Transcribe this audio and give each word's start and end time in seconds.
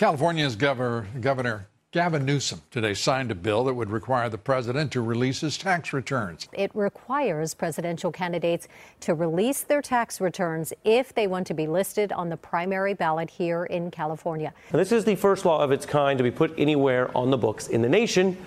California's 0.00 0.56
governor, 0.56 1.06
governor 1.20 1.68
Gavin 1.92 2.24
Newsom 2.24 2.62
today 2.70 2.94
signed 2.94 3.30
a 3.30 3.34
bill 3.34 3.64
that 3.64 3.74
would 3.74 3.90
require 3.90 4.30
the 4.30 4.38
president 4.38 4.90
to 4.92 5.02
release 5.02 5.42
his 5.42 5.58
tax 5.58 5.92
returns. 5.92 6.48
It 6.54 6.70
requires 6.72 7.52
presidential 7.52 8.10
candidates 8.10 8.66
to 9.00 9.12
release 9.12 9.60
their 9.60 9.82
tax 9.82 10.18
returns 10.18 10.72
if 10.84 11.12
they 11.12 11.26
want 11.26 11.46
to 11.48 11.52
be 11.52 11.66
listed 11.66 12.12
on 12.12 12.30
the 12.30 12.38
primary 12.38 12.94
ballot 12.94 13.28
here 13.28 13.64
in 13.64 13.90
California. 13.90 14.54
Now, 14.72 14.78
this 14.78 14.90
is 14.90 15.04
the 15.04 15.16
first 15.16 15.44
law 15.44 15.62
of 15.62 15.70
its 15.70 15.84
kind 15.84 16.16
to 16.16 16.24
be 16.24 16.30
put 16.30 16.54
anywhere 16.56 17.14
on 17.14 17.28
the 17.28 17.36
books 17.36 17.68
in 17.68 17.82
the 17.82 17.88
nation, 17.90 18.38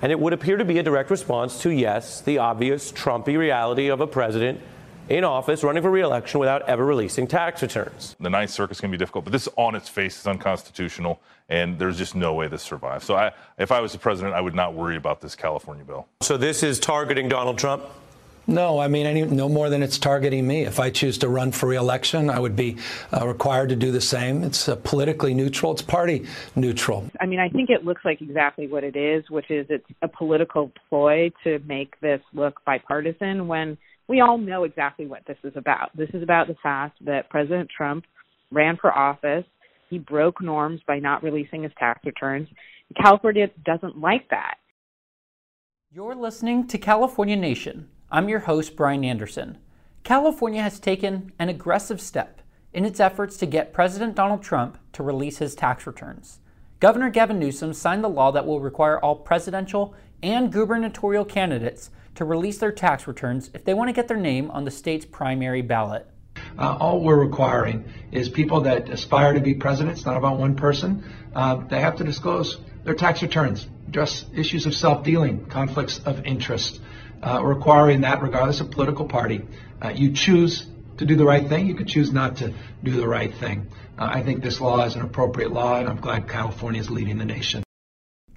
and 0.00 0.10
it 0.10 0.18
would 0.18 0.32
appear 0.32 0.56
to 0.56 0.64
be 0.64 0.78
a 0.78 0.82
direct 0.82 1.10
response 1.10 1.60
to, 1.60 1.68
yes, 1.68 2.22
the 2.22 2.38
obvious 2.38 2.90
Trumpy 2.90 3.36
reality 3.36 3.88
of 3.88 4.00
a 4.00 4.06
president 4.06 4.62
in 5.12 5.24
office 5.24 5.62
running 5.62 5.82
for 5.82 5.90
reelection 5.90 6.40
without 6.40 6.62
ever 6.62 6.84
releasing 6.84 7.26
tax 7.26 7.60
returns. 7.60 8.16
The 8.18 8.30
Ninth 8.30 8.50
Circuit's 8.50 8.80
going 8.80 8.90
to 8.90 8.96
be 8.96 9.00
difficult, 9.00 9.24
but 9.24 9.32
this 9.32 9.46
on 9.56 9.74
its 9.74 9.88
face 9.88 10.18
is 10.18 10.26
unconstitutional, 10.26 11.20
and 11.50 11.78
there's 11.78 11.98
just 11.98 12.14
no 12.14 12.32
way 12.32 12.48
this 12.48 12.62
survives. 12.62 13.04
So 13.04 13.14
I, 13.14 13.32
if 13.58 13.70
I 13.70 13.80
was 13.80 13.92
the 13.92 13.98
president, 13.98 14.34
I 14.34 14.40
would 14.40 14.54
not 14.54 14.72
worry 14.72 14.96
about 14.96 15.20
this 15.20 15.36
California 15.36 15.84
bill. 15.84 16.08
So 16.22 16.38
this 16.38 16.62
is 16.62 16.80
targeting 16.80 17.28
Donald 17.28 17.58
Trump? 17.58 17.84
No, 18.46 18.78
I 18.80 18.88
mean, 18.88 19.06
any, 19.06 19.22
no 19.22 19.48
more 19.48 19.68
than 19.68 19.82
it's 19.82 19.98
targeting 19.98 20.46
me. 20.48 20.62
If 20.62 20.80
I 20.80 20.90
choose 20.90 21.18
to 21.18 21.28
run 21.28 21.52
for 21.52 21.68
reelection, 21.68 22.28
I 22.28 22.40
would 22.40 22.56
be 22.56 22.78
uh, 23.12 23.28
required 23.28 23.68
to 23.68 23.76
do 23.76 23.92
the 23.92 24.00
same. 24.00 24.42
It's 24.42 24.68
uh, 24.68 24.76
politically 24.76 25.32
neutral, 25.32 25.72
it's 25.72 25.82
party 25.82 26.26
neutral. 26.56 27.08
I 27.20 27.26
mean, 27.26 27.38
I 27.38 27.50
think 27.50 27.70
it 27.70 27.84
looks 27.84 28.04
like 28.04 28.20
exactly 28.20 28.66
what 28.66 28.82
it 28.82 28.96
is, 28.96 29.30
which 29.30 29.50
is 29.50 29.66
it's 29.68 29.86
a 30.00 30.08
political 30.08 30.72
ploy 30.88 31.30
to 31.44 31.60
make 31.66 32.00
this 32.00 32.20
look 32.32 32.64
bipartisan 32.64 33.46
when 33.46 33.78
we 34.12 34.20
all 34.20 34.36
know 34.36 34.64
exactly 34.64 35.06
what 35.06 35.22
this 35.26 35.38
is 35.42 35.54
about. 35.56 35.88
This 35.96 36.10
is 36.12 36.22
about 36.22 36.46
the 36.46 36.54
fact 36.62 37.02
that 37.06 37.30
President 37.30 37.70
Trump 37.74 38.04
ran 38.50 38.76
for 38.78 38.92
office. 38.92 39.46
He 39.88 39.98
broke 39.98 40.42
norms 40.42 40.82
by 40.86 40.98
not 40.98 41.22
releasing 41.22 41.62
his 41.62 41.72
tax 41.78 42.04
returns. 42.04 42.46
California 43.02 43.48
doesn't 43.64 43.98
like 43.98 44.28
that. 44.28 44.56
You're 45.90 46.14
listening 46.14 46.66
to 46.66 46.76
California 46.76 47.36
Nation. 47.36 47.88
I'm 48.10 48.28
your 48.28 48.40
host, 48.40 48.76
Bryan 48.76 49.02
Anderson. 49.02 49.56
California 50.04 50.60
has 50.60 50.78
taken 50.78 51.32
an 51.38 51.48
aggressive 51.48 51.98
step 51.98 52.42
in 52.74 52.84
its 52.84 53.00
efforts 53.00 53.38
to 53.38 53.46
get 53.46 53.72
President 53.72 54.14
Donald 54.14 54.42
Trump 54.42 54.76
to 54.92 55.02
release 55.02 55.38
his 55.38 55.54
tax 55.54 55.86
returns. 55.86 56.40
Governor 56.80 57.08
Gavin 57.08 57.38
Newsom 57.38 57.72
signed 57.72 58.04
the 58.04 58.08
law 58.08 58.30
that 58.30 58.44
will 58.44 58.60
require 58.60 59.00
all 59.00 59.16
presidential 59.16 59.94
and 60.22 60.52
gubernatorial 60.52 61.24
candidates 61.24 61.88
to 62.14 62.24
release 62.24 62.58
their 62.58 62.72
tax 62.72 63.06
returns 63.06 63.50
if 63.54 63.64
they 63.64 63.74
want 63.74 63.88
to 63.88 63.92
get 63.92 64.08
their 64.08 64.16
name 64.16 64.50
on 64.50 64.64
the 64.64 64.70
state's 64.70 65.04
primary 65.04 65.62
ballot. 65.62 66.06
Uh, 66.58 66.76
all 66.78 67.00
we're 67.00 67.18
requiring 67.18 67.84
is 68.10 68.28
people 68.28 68.62
that 68.62 68.88
aspire 68.88 69.32
to 69.34 69.40
be 69.40 69.54
president, 69.54 69.96
it's 69.96 70.06
not 70.06 70.16
about 70.16 70.38
one 70.38 70.54
person, 70.54 71.04
uh, 71.34 71.56
they 71.68 71.80
have 71.80 71.96
to 71.96 72.04
disclose 72.04 72.58
their 72.84 72.94
tax 72.94 73.22
returns, 73.22 73.66
address 73.88 74.24
issues 74.34 74.66
of 74.66 74.74
self 74.74 75.04
dealing, 75.04 75.46
conflicts 75.46 75.98
of 76.00 76.24
interest, 76.24 76.80
uh, 77.22 77.42
requiring 77.42 78.02
that 78.02 78.22
regardless 78.22 78.60
of 78.60 78.70
political 78.70 79.06
party. 79.06 79.42
Uh, 79.80 79.90
you 79.94 80.12
choose 80.12 80.66
to 80.98 81.06
do 81.06 81.16
the 81.16 81.24
right 81.24 81.48
thing, 81.48 81.66
you 81.66 81.74
could 81.74 81.88
choose 81.88 82.12
not 82.12 82.36
to 82.36 82.52
do 82.82 82.92
the 82.92 83.08
right 83.08 83.34
thing. 83.34 83.66
Uh, 83.98 84.08
I 84.12 84.22
think 84.22 84.42
this 84.42 84.60
law 84.60 84.84
is 84.84 84.94
an 84.94 85.02
appropriate 85.02 85.52
law, 85.52 85.78
and 85.78 85.88
I'm 85.88 86.00
glad 86.00 86.28
California 86.28 86.80
is 86.80 86.90
leading 86.90 87.18
the 87.18 87.24
nation. 87.24 87.61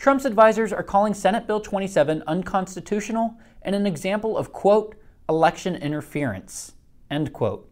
Trump's 0.06 0.26
advisors 0.26 0.72
are 0.72 0.84
calling 0.84 1.16
Senate 1.16 1.48
Bill 1.48 1.60
27 1.60 2.22
unconstitutional 2.28 3.40
and 3.64 3.74
an 3.74 3.88
example 3.88 4.38
of, 4.38 4.54
quote, 4.54 4.94
election 5.28 5.76
interference, 5.76 6.74
end 7.10 7.34
quote. 7.34 7.68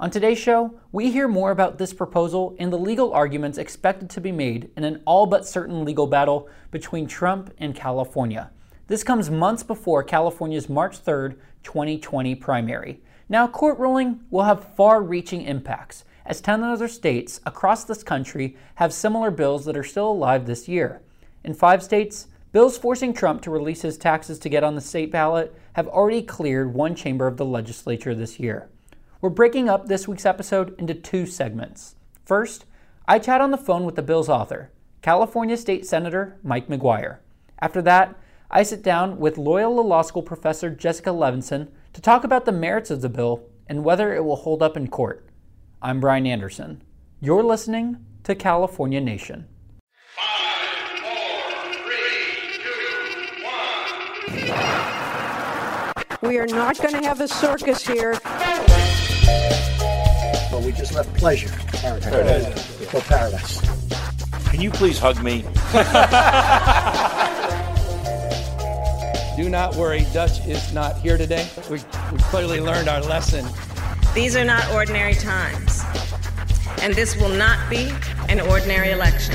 On 0.00 0.10
today's 0.10 0.38
show, 0.38 0.80
we 0.92 1.10
hear 1.10 1.28
more 1.28 1.50
about 1.50 1.76
this 1.76 1.92
proposal 1.92 2.56
and 2.58 2.72
the 2.72 2.78
legal 2.78 3.12
arguments 3.12 3.58
expected 3.58 4.08
to 4.08 4.20
be 4.22 4.32
made 4.32 4.70
in 4.78 4.84
an 4.84 5.02
all 5.04 5.26
but 5.26 5.46
certain 5.46 5.84
legal 5.84 6.06
battle 6.06 6.48
between 6.70 7.06
Trump 7.06 7.52
and 7.58 7.74
California. 7.74 8.50
This 8.86 9.04
comes 9.04 9.28
months 9.28 9.62
before 9.62 10.02
California's 10.02 10.70
March 10.70 11.04
3rd, 11.04 11.36
2020 11.64 12.34
primary. 12.36 13.02
Now, 13.28 13.46
court 13.46 13.78
ruling 13.78 14.20
will 14.30 14.44
have 14.44 14.74
far 14.74 15.02
reaching 15.02 15.42
impacts, 15.42 16.06
as 16.24 16.40
10 16.40 16.62
other 16.64 16.88
states 16.88 17.42
across 17.44 17.84
this 17.84 18.02
country 18.02 18.56
have 18.76 18.94
similar 18.94 19.30
bills 19.30 19.66
that 19.66 19.76
are 19.76 19.84
still 19.84 20.10
alive 20.10 20.46
this 20.46 20.66
year. 20.66 21.02
In 21.44 21.52
five 21.52 21.82
states, 21.82 22.28
bills 22.52 22.78
forcing 22.78 23.12
Trump 23.12 23.42
to 23.42 23.50
release 23.50 23.82
his 23.82 23.98
taxes 23.98 24.38
to 24.38 24.48
get 24.48 24.64
on 24.64 24.74
the 24.74 24.80
state 24.80 25.12
ballot 25.12 25.54
have 25.74 25.86
already 25.88 26.22
cleared 26.22 26.72
one 26.72 26.94
chamber 26.94 27.26
of 27.26 27.36
the 27.36 27.44
legislature 27.44 28.14
this 28.14 28.40
year. 28.40 28.70
We're 29.20 29.28
breaking 29.28 29.68
up 29.68 29.86
this 29.86 30.08
week's 30.08 30.24
episode 30.24 30.74
into 30.78 30.94
two 30.94 31.26
segments. 31.26 31.96
First, 32.24 32.64
I 33.06 33.18
chat 33.18 33.42
on 33.42 33.50
the 33.50 33.58
phone 33.58 33.84
with 33.84 33.94
the 33.94 34.02
bill's 34.02 34.30
author, 34.30 34.70
California 35.02 35.58
State 35.58 35.84
Senator 35.84 36.38
Mike 36.42 36.68
McGuire. 36.68 37.18
After 37.58 37.82
that, 37.82 38.16
I 38.50 38.62
sit 38.62 38.82
down 38.82 39.18
with 39.18 39.36
Loyola 39.36 39.82
Law 39.82 40.00
School 40.00 40.22
professor 40.22 40.70
Jessica 40.70 41.10
Levinson 41.10 41.68
to 41.92 42.00
talk 42.00 42.24
about 42.24 42.46
the 42.46 42.52
merits 42.52 42.90
of 42.90 43.02
the 43.02 43.10
bill 43.10 43.44
and 43.66 43.84
whether 43.84 44.14
it 44.14 44.24
will 44.24 44.36
hold 44.36 44.62
up 44.62 44.78
in 44.78 44.88
court. 44.88 45.28
I'm 45.82 46.00
Bryan 46.00 46.26
Anderson. 46.26 46.82
You're 47.20 47.42
listening 47.42 47.98
to 48.22 48.34
California 48.34 49.00
Nation. 49.00 49.46
We 56.24 56.38
are 56.38 56.46
not 56.46 56.78
going 56.78 57.00
to 57.00 57.06
have 57.06 57.20
a 57.20 57.28
circus 57.28 57.86
here 57.86 58.18
but 60.54 60.62
we 60.62 60.70
just 60.70 60.94
left 60.94 61.12
pleasure. 61.14 61.48
Paradise. 61.72 62.04
paradise. 62.04 62.86
For 62.86 63.00
paradise. 63.00 63.60
Can 64.50 64.60
you 64.60 64.70
please 64.70 65.00
hug 65.00 65.20
me? 65.20 65.42
Do 69.36 69.50
not 69.50 69.74
worry, 69.74 70.06
Dutch 70.12 70.46
is 70.46 70.72
not 70.72 70.98
here 70.98 71.18
today. 71.18 71.48
We, 71.68 71.78
we 72.12 72.18
clearly 72.18 72.60
learned 72.60 72.88
our 72.88 73.00
lesson. 73.00 73.44
These 74.14 74.36
are 74.36 74.44
not 74.44 74.70
ordinary 74.70 75.14
times, 75.14 75.82
and 76.80 76.94
this 76.94 77.16
will 77.16 77.36
not 77.36 77.68
be 77.68 77.92
an 78.28 78.40
ordinary 78.40 78.92
election. 78.92 79.34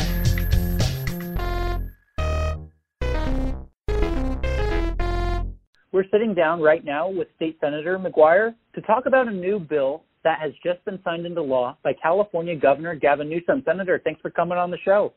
We're 5.99 6.09
sitting 6.13 6.33
down 6.33 6.61
right 6.61 6.85
now 6.85 7.09
with 7.09 7.27
State 7.35 7.57
Senator 7.59 7.99
McGuire 7.99 8.55
to 8.73 8.81
talk 8.83 9.05
about 9.05 9.27
a 9.27 9.31
new 9.31 9.59
bill 9.59 10.05
that 10.23 10.39
has 10.39 10.53
just 10.63 10.85
been 10.85 10.97
signed 11.03 11.25
into 11.25 11.41
law 11.41 11.77
by 11.83 11.91
California 12.01 12.55
Governor 12.55 12.95
Gavin 12.95 13.27
Newsom. 13.27 13.63
Senator, 13.65 13.99
thanks 14.01 14.21
for 14.21 14.29
coming 14.29 14.57
on 14.57 14.71
the 14.71 14.77
show. 14.85 15.11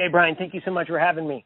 Hey, 0.00 0.08
Bryan, 0.08 0.34
thank 0.34 0.54
you 0.54 0.60
so 0.64 0.72
much 0.72 0.88
for 0.88 0.98
having 0.98 1.28
me. 1.28 1.44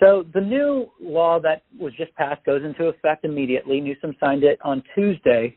So, 0.00 0.24
the 0.34 0.40
new 0.40 0.90
law 1.00 1.38
that 1.38 1.62
was 1.78 1.92
just 1.96 2.12
passed 2.16 2.44
goes 2.44 2.64
into 2.64 2.86
effect 2.86 3.24
immediately. 3.24 3.80
Newsom 3.80 4.16
signed 4.18 4.42
it 4.42 4.58
on 4.64 4.82
Tuesday, 4.96 5.56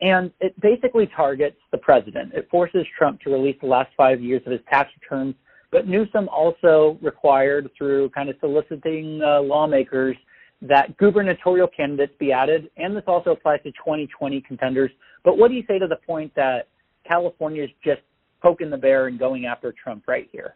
and 0.00 0.30
it 0.38 0.54
basically 0.60 1.08
targets 1.16 1.58
the 1.72 1.78
president. 1.78 2.34
It 2.34 2.46
forces 2.52 2.86
Trump 2.96 3.20
to 3.22 3.30
release 3.30 3.56
the 3.60 3.66
last 3.66 3.90
five 3.96 4.20
years 4.20 4.42
of 4.46 4.52
his 4.52 4.60
tax 4.70 4.90
returns, 5.02 5.34
but 5.72 5.88
Newsom 5.88 6.28
also 6.28 6.98
required, 7.02 7.68
through 7.76 8.10
kind 8.10 8.28
of 8.28 8.36
soliciting 8.38 9.20
uh, 9.26 9.40
lawmakers, 9.40 10.16
that 10.62 10.96
gubernatorial 10.96 11.68
candidates 11.68 12.14
be 12.18 12.32
added, 12.32 12.70
and 12.76 12.96
this 12.96 13.04
also 13.06 13.30
applies 13.30 13.62
to 13.62 13.70
2020 13.72 14.40
contenders. 14.42 14.90
But 15.24 15.38
what 15.38 15.48
do 15.48 15.54
you 15.54 15.64
say 15.68 15.78
to 15.78 15.86
the 15.86 15.98
point 16.06 16.34
that 16.34 16.68
California 17.06 17.64
is 17.64 17.70
just 17.84 18.00
poking 18.42 18.70
the 18.70 18.76
bear 18.76 19.06
and 19.06 19.18
going 19.18 19.46
after 19.46 19.72
Trump 19.72 20.04
right 20.06 20.28
here? 20.32 20.54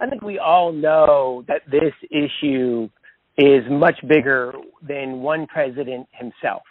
I 0.00 0.08
think 0.08 0.22
we 0.22 0.38
all 0.38 0.72
know 0.72 1.44
that 1.48 1.62
this 1.70 1.92
issue 2.10 2.88
is 3.38 3.62
much 3.70 3.96
bigger 4.08 4.52
than 4.86 5.22
one 5.22 5.46
president 5.46 6.06
himself. 6.12 6.62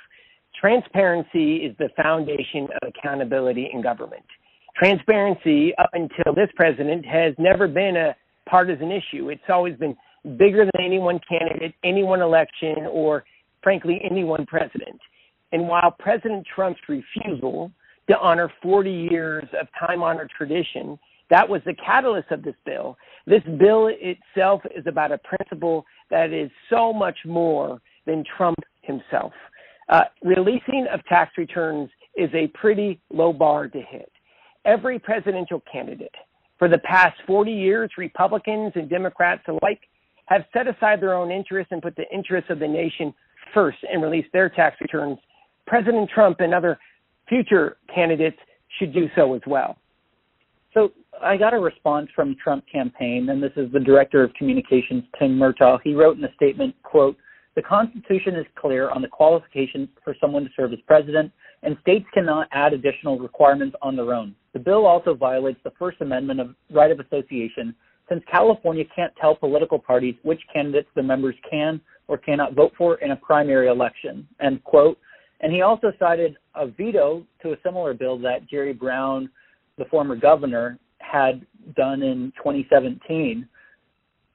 Transparency 0.59 1.57
is 1.57 1.75
the 1.79 1.89
foundation 1.95 2.67
of 2.81 2.89
accountability 2.89 3.69
in 3.73 3.81
government. 3.81 4.25
Transparency, 4.75 5.73
up 5.77 5.89
until 5.93 6.33
this 6.35 6.49
president, 6.55 7.05
has 7.05 7.33
never 7.39 7.67
been 7.67 7.95
a 7.95 8.15
partisan 8.47 8.91
issue. 8.91 9.29
It's 9.29 9.41
always 9.49 9.75
been 9.77 9.95
bigger 10.37 10.65
than 10.65 10.85
any 10.85 10.99
one 10.99 11.19
candidate, 11.27 11.73
any 11.83 12.03
one 12.03 12.21
election, 12.21 12.87
or 12.89 13.23
frankly, 13.63 14.01
any 14.09 14.23
one 14.23 14.45
president. 14.45 14.99
And 15.51 15.67
while 15.67 15.95
President 15.99 16.45
Trump's 16.55 16.79
refusal 16.87 17.71
to 18.11 18.19
honor 18.19 18.51
40 18.61 18.91
years 18.91 19.47
of 19.59 19.67
time 19.79 20.03
honored 20.03 20.29
tradition. 20.35 20.99
That 21.29 21.47
was 21.47 21.61
the 21.65 21.73
catalyst 21.73 22.31
of 22.31 22.43
this 22.43 22.55
bill. 22.65 22.97
This 23.25 23.43
bill 23.57 23.89
itself 23.89 24.61
is 24.75 24.85
about 24.85 25.11
a 25.11 25.17
principle 25.19 25.85
that 26.09 26.33
is 26.33 26.51
so 26.69 26.91
much 26.91 27.17
more 27.25 27.81
than 28.05 28.23
Trump 28.37 28.57
himself. 28.81 29.31
Uh, 29.87 30.03
releasing 30.23 30.87
of 30.93 31.03
tax 31.05 31.31
returns 31.37 31.89
is 32.15 32.29
a 32.33 32.47
pretty 32.47 32.99
low 33.11 33.31
bar 33.31 33.67
to 33.67 33.81
hit. 33.81 34.11
Every 34.65 34.99
presidential 34.99 35.61
candidate 35.71 36.13
for 36.59 36.67
the 36.67 36.79
past 36.79 37.15
40 37.25 37.51
years, 37.51 37.91
Republicans 37.97 38.73
and 38.75 38.89
Democrats 38.89 39.43
alike 39.47 39.81
have 40.31 40.45
set 40.53 40.67
aside 40.67 41.01
their 41.01 41.13
own 41.13 41.29
interests 41.31 41.71
and 41.71 41.81
put 41.81 41.95
the 41.95 42.09
interests 42.13 42.49
of 42.49 42.59
the 42.59 42.67
nation 42.67 43.13
first 43.53 43.79
and 43.91 44.01
release 44.01 44.25
their 44.31 44.49
tax 44.49 44.77
returns. 44.79 45.17
President 45.67 46.09
Trump 46.13 46.39
and 46.39 46.53
other 46.53 46.79
future 47.27 47.77
candidates 47.93 48.37
should 48.79 48.93
do 48.93 49.07
so 49.15 49.33
as 49.33 49.41
well. 49.45 49.77
So 50.73 50.91
I 51.21 51.35
got 51.35 51.53
a 51.53 51.59
response 51.59 52.07
from 52.15 52.37
Trump 52.41 52.63
campaign, 52.71 53.27
and 53.29 53.43
this 53.43 53.51
is 53.57 53.69
the 53.73 53.79
director 53.79 54.23
of 54.23 54.33
communications, 54.35 55.03
Tim 55.19 55.37
Murtaugh. 55.37 55.79
He 55.83 55.93
wrote 55.93 56.17
in 56.17 56.23
a 56.23 56.33
statement, 56.35 56.75
quote, 56.83 57.17
the 57.55 57.61
Constitution 57.61 58.35
is 58.35 58.45
clear 58.55 58.89
on 58.89 59.01
the 59.01 59.09
qualifications 59.09 59.89
for 60.05 60.15
someone 60.21 60.45
to 60.45 60.49
serve 60.55 60.71
as 60.71 60.79
president, 60.87 61.33
and 61.63 61.75
states 61.81 62.05
cannot 62.13 62.47
add 62.53 62.71
additional 62.71 63.19
requirements 63.19 63.75
on 63.81 63.97
their 63.97 64.13
own. 64.13 64.33
The 64.53 64.59
bill 64.59 64.85
also 64.85 65.13
violates 65.13 65.59
the 65.65 65.73
First 65.77 65.99
Amendment 65.99 66.39
of 66.39 66.55
right 66.69 66.91
of 66.91 67.01
association, 67.01 67.75
since 68.11 68.23
California 68.29 68.83
can't 68.93 69.13
tell 69.21 69.35
political 69.35 69.79
parties 69.79 70.15
which 70.23 70.41
candidates 70.53 70.89
the 70.95 71.03
members 71.03 71.35
can 71.49 71.79
or 72.09 72.17
cannot 72.17 72.53
vote 72.53 72.73
for 72.77 72.95
in 72.95 73.11
a 73.11 73.15
primary 73.15 73.69
election. 73.69 74.27
End 74.41 74.61
quote. 74.65 74.97
And 75.39 75.53
he 75.53 75.61
also 75.61 75.93
cited 75.97 76.35
a 76.55 76.67
veto 76.67 77.25
to 77.41 77.53
a 77.53 77.55
similar 77.63 77.93
bill 77.93 78.19
that 78.19 78.49
Jerry 78.49 78.73
Brown, 78.73 79.29
the 79.77 79.85
former 79.85 80.17
governor, 80.17 80.77
had 80.99 81.45
done 81.77 82.03
in 82.03 82.33
2017. 82.37 83.47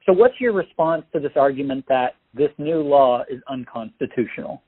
So, 0.06 0.12
what's 0.12 0.40
your 0.40 0.52
response 0.52 1.05
to 1.12 1.20
this 1.20 1.32
argument 1.37 1.84
that 1.88 2.14
this 2.32 2.50
new 2.58 2.81
law 2.81 3.25
is 3.29 3.40
unconstitutional? 3.49 4.62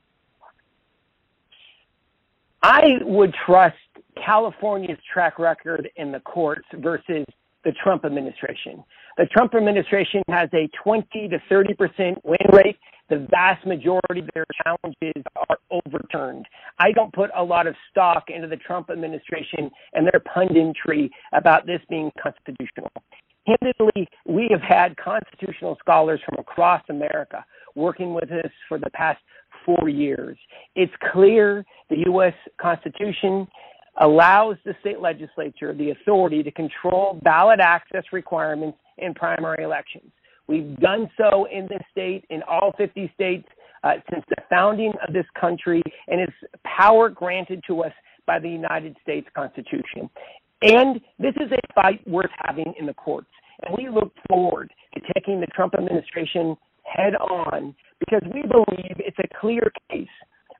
I 2.61 2.99
would 3.01 3.33
trust 3.45 3.75
California's 4.23 4.99
track 5.11 5.39
record 5.39 5.89
in 5.95 6.11
the 6.11 6.19
courts 6.19 6.67
versus 6.75 7.25
the 7.63 7.71
Trump 7.83 8.05
administration. 8.05 8.83
The 9.17 9.25
Trump 9.25 9.53
administration 9.53 10.23
has 10.29 10.49
a 10.53 10.69
20 10.83 11.27
to 11.29 11.39
30 11.49 11.73
percent 11.73 12.17
win 12.23 12.37
rate. 12.53 12.77
The 13.09 13.27
vast 13.31 13.65
majority 13.65 14.19
of 14.21 14.29
their 14.35 14.45
challenges 14.63 15.23
are 15.49 15.57
overturned. 15.71 16.45
I 16.77 16.91
don't 16.91 17.11
put 17.11 17.31
a 17.35 17.43
lot 17.43 17.65
of 17.65 17.75
stock 17.89 18.25
into 18.29 18.47
the 18.47 18.57
Trump 18.57 18.89
administration 18.91 19.71
and 19.93 20.05
their 20.05 20.21
punditry 20.21 21.09
about 21.33 21.65
this 21.65 21.81
being 21.89 22.11
constitutional. 22.21 22.91
Candidly, 23.47 24.07
we 24.27 24.47
have 24.51 24.61
had 24.61 24.95
constitutional 24.97 25.75
scholars 25.79 26.21
from 26.23 26.37
across 26.37 26.83
America 26.89 27.43
working 27.75 28.13
with 28.13 28.31
us 28.31 28.51
for 28.67 28.77
the 28.77 28.91
past 28.91 29.19
four 29.65 29.89
years. 29.89 30.37
It's 30.75 30.93
clear 31.11 31.65
the 31.89 32.03
U.S. 32.07 32.33
Constitution 32.61 33.47
allows 33.99 34.55
the 34.65 34.73
state 34.81 34.99
legislature 34.99 35.73
the 35.73 35.91
authority 35.91 36.43
to 36.43 36.51
control 36.51 37.19
ballot 37.23 37.59
access 37.59 38.03
requirements 38.11 38.77
in 38.97 39.13
primary 39.13 39.63
elections. 39.63 40.11
We've 40.47 40.75
done 40.77 41.09
so 41.17 41.45
in 41.51 41.67
this 41.69 41.81
state, 41.91 42.25
in 42.29 42.41
all 42.43 42.73
50 42.77 43.11
states, 43.13 43.47
uh, 43.83 43.93
since 44.11 44.25
the 44.29 44.41
founding 44.49 44.93
of 45.07 45.13
this 45.13 45.25
country, 45.39 45.81
and 46.07 46.19
it's 46.19 46.33
power 46.63 47.09
granted 47.09 47.63
to 47.67 47.83
us 47.83 47.93
by 48.25 48.39
the 48.39 48.49
United 48.49 48.97
States 49.03 49.27
Constitution. 49.35 50.09
And 50.61 50.99
this 51.19 51.33
is 51.37 51.51
a 51.51 51.73
fight 51.73 52.05
worth 52.07 52.31
having 52.45 52.73
in 52.79 52.85
the 52.85 52.93
courts. 52.93 53.29
And 53.63 53.75
we 53.77 53.89
look 53.89 54.11
forward 54.27 54.71
to 54.95 55.01
taking 55.13 55.39
the 55.39 55.47
Trump 55.47 55.73
administration 55.75 56.57
head 56.83 57.15
on 57.15 57.75
because 57.99 58.21
we 58.33 58.41
believe 58.41 58.95
it's 58.97 59.17
a 59.19 59.39
clear 59.39 59.71
case. 59.89 60.07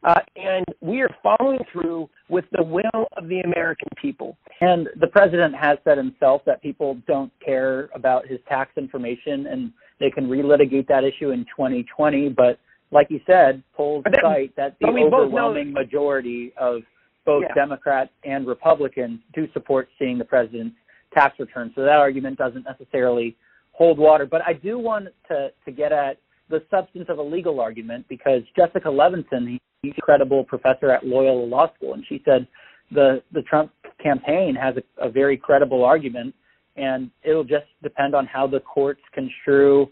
Uh, 0.03 0.19
and 0.35 0.65
we 0.81 1.01
are 1.01 1.09
following 1.21 1.59
through 1.71 2.09
with 2.29 2.45
the 2.53 2.63
will 2.63 3.07
of 3.17 3.27
the 3.27 3.41
American 3.41 3.89
people. 4.01 4.37
And 4.61 4.87
the 4.99 5.07
president 5.07 5.55
has 5.55 5.77
said 5.83 5.97
himself 5.97 6.41
that 6.45 6.61
people 6.61 6.97
don't 7.05 7.31
care 7.45 7.89
about 7.93 8.25
his 8.25 8.39
tax 8.47 8.71
information 8.77 9.47
and 9.47 9.73
they 9.99 10.09
can 10.09 10.27
relitigate 10.29 10.87
that 10.87 11.03
issue 11.03 11.31
in 11.31 11.45
2020. 11.45 12.29
But 12.29 12.59
like 12.91 13.07
you 13.09 13.19
said, 13.27 13.61
polls 13.73 14.03
then- 14.09 14.21
cite 14.21 14.55
that 14.55 14.77
the 14.79 14.87
overwhelming 14.87 15.73
majority 15.73 16.53
of 16.57 16.81
both 17.25 17.43
Yeah. 17.43 17.53
Democrats 17.53 18.11
and 18.23 18.47
Republicans 18.47 19.19
do 19.33 19.51
support 19.51 19.89
seeing 19.99 20.17
the 20.17 20.25
president's 20.25 20.77
tax 21.13 21.37
return. 21.39 21.73
So 21.75 21.81
that 21.81 21.97
argument 21.97 22.37
doesn't 22.37 22.63
necessarily 22.63 23.35
hold 23.73 23.97
water. 23.97 24.25
But 24.25 24.41
I 24.47 24.53
do 24.53 24.79
want 24.79 25.09
to, 25.27 25.51
to 25.65 25.71
get 25.71 25.91
at 25.91 26.17
the 26.49 26.63
substance 26.69 27.05
of 27.09 27.17
a 27.17 27.21
legal 27.21 27.59
argument 27.59 28.05
because 28.09 28.41
Jessica 28.55 28.87
Levinson, 28.87 29.59
he's 29.81 29.93
a 29.97 30.01
credible 30.01 30.43
professor 30.43 30.91
at 30.91 31.05
Loyola 31.05 31.45
Law 31.45 31.73
School, 31.75 31.93
and 31.93 32.03
she 32.07 32.21
said 32.25 32.47
the, 32.91 33.21
the 33.31 33.41
Trump 33.43 33.71
campaign 34.01 34.55
has 34.55 34.75
a, 34.77 35.07
a 35.07 35.09
very 35.09 35.37
credible 35.37 35.83
argument, 35.83 36.33
and 36.75 37.11
it'll 37.23 37.43
just 37.43 37.67
depend 37.83 38.15
on 38.15 38.25
how 38.25 38.47
the 38.47 38.59
courts 38.61 39.01
construe 39.13 39.87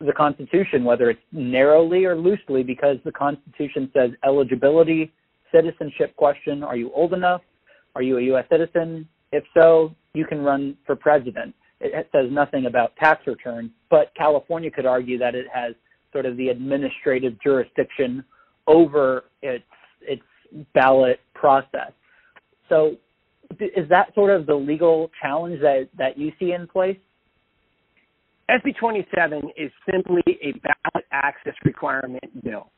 the 0.00 0.12
Constitution, 0.12 0.84
whether 0.84 1.10
it's 1.10 1.20
narrowly 1.32 2.06
or 2.06 2.16
loosely, 2.16 2.62
because 2.62 2.96
the 3.04 3.12
Constitution 3.12 3.90
says 3.94 4.10
eligibility, 4.24 5.12
citizenship 5.52 6.16
question, 6.16 6.62
are 6.62 6.76
you 6.76 6.90
old 6.94 7.12
enough? 7.12 7.42
Are 7.94 8.02
you 8.02 8.18
a 8.18 8.22
U.S. 8.22 8.46
citizen? 8.50 9.06
If 9.32 9.44
so, 9.52 9.94
you 10.14 10.24
can 10.24 10.40
run 10.40 10.76
for 10.86 10.96
president. 10.96 11.54
It, 11.80 12.08
says 12.12 12.26
nothing 12.30 12.66
about 12.66 12.94
tax 12.96 13.26
returns, 13.26 13.70
but 13.90 14.12
California 14.14 14.70
could 14.70 14.86
argue 14.86 15.18
that 15.18 15.34
it 15.34 15.46
has 15.52 15.74
sort 16.12 16.26
of 16.26 16.36
the 16.36 16.48
administrative 16.48 17.40
jurisdiction 17.42 18.24
over 18.66 19.24
its 19.42 19.64
its 20.02 20.22
ballot 20.74 21.20
process. 21.34 21.92
So, 22.68 22.96
is 23.58 23.88
that 23.88 24.14
sort 24.14 24.30
of 24.30 24.46
the 24.46 24.54
legal 24.54 25.10
challenge 25.20 25.60
that 25.60 25.88
that 25.98 26.18
you 26.18 26.32
see 26.38 26.52
in 26.52 26.66
place? 26.66 26.98
SB 28.50 28.76
27 28.76 29.52
is 29.56 29.70
simply 29.90 30.22
a 30.42 30.52
ballot 30.52 31.06
access 31.12 31.54
requirement 31.64 32.44
bill. 32.44 32.70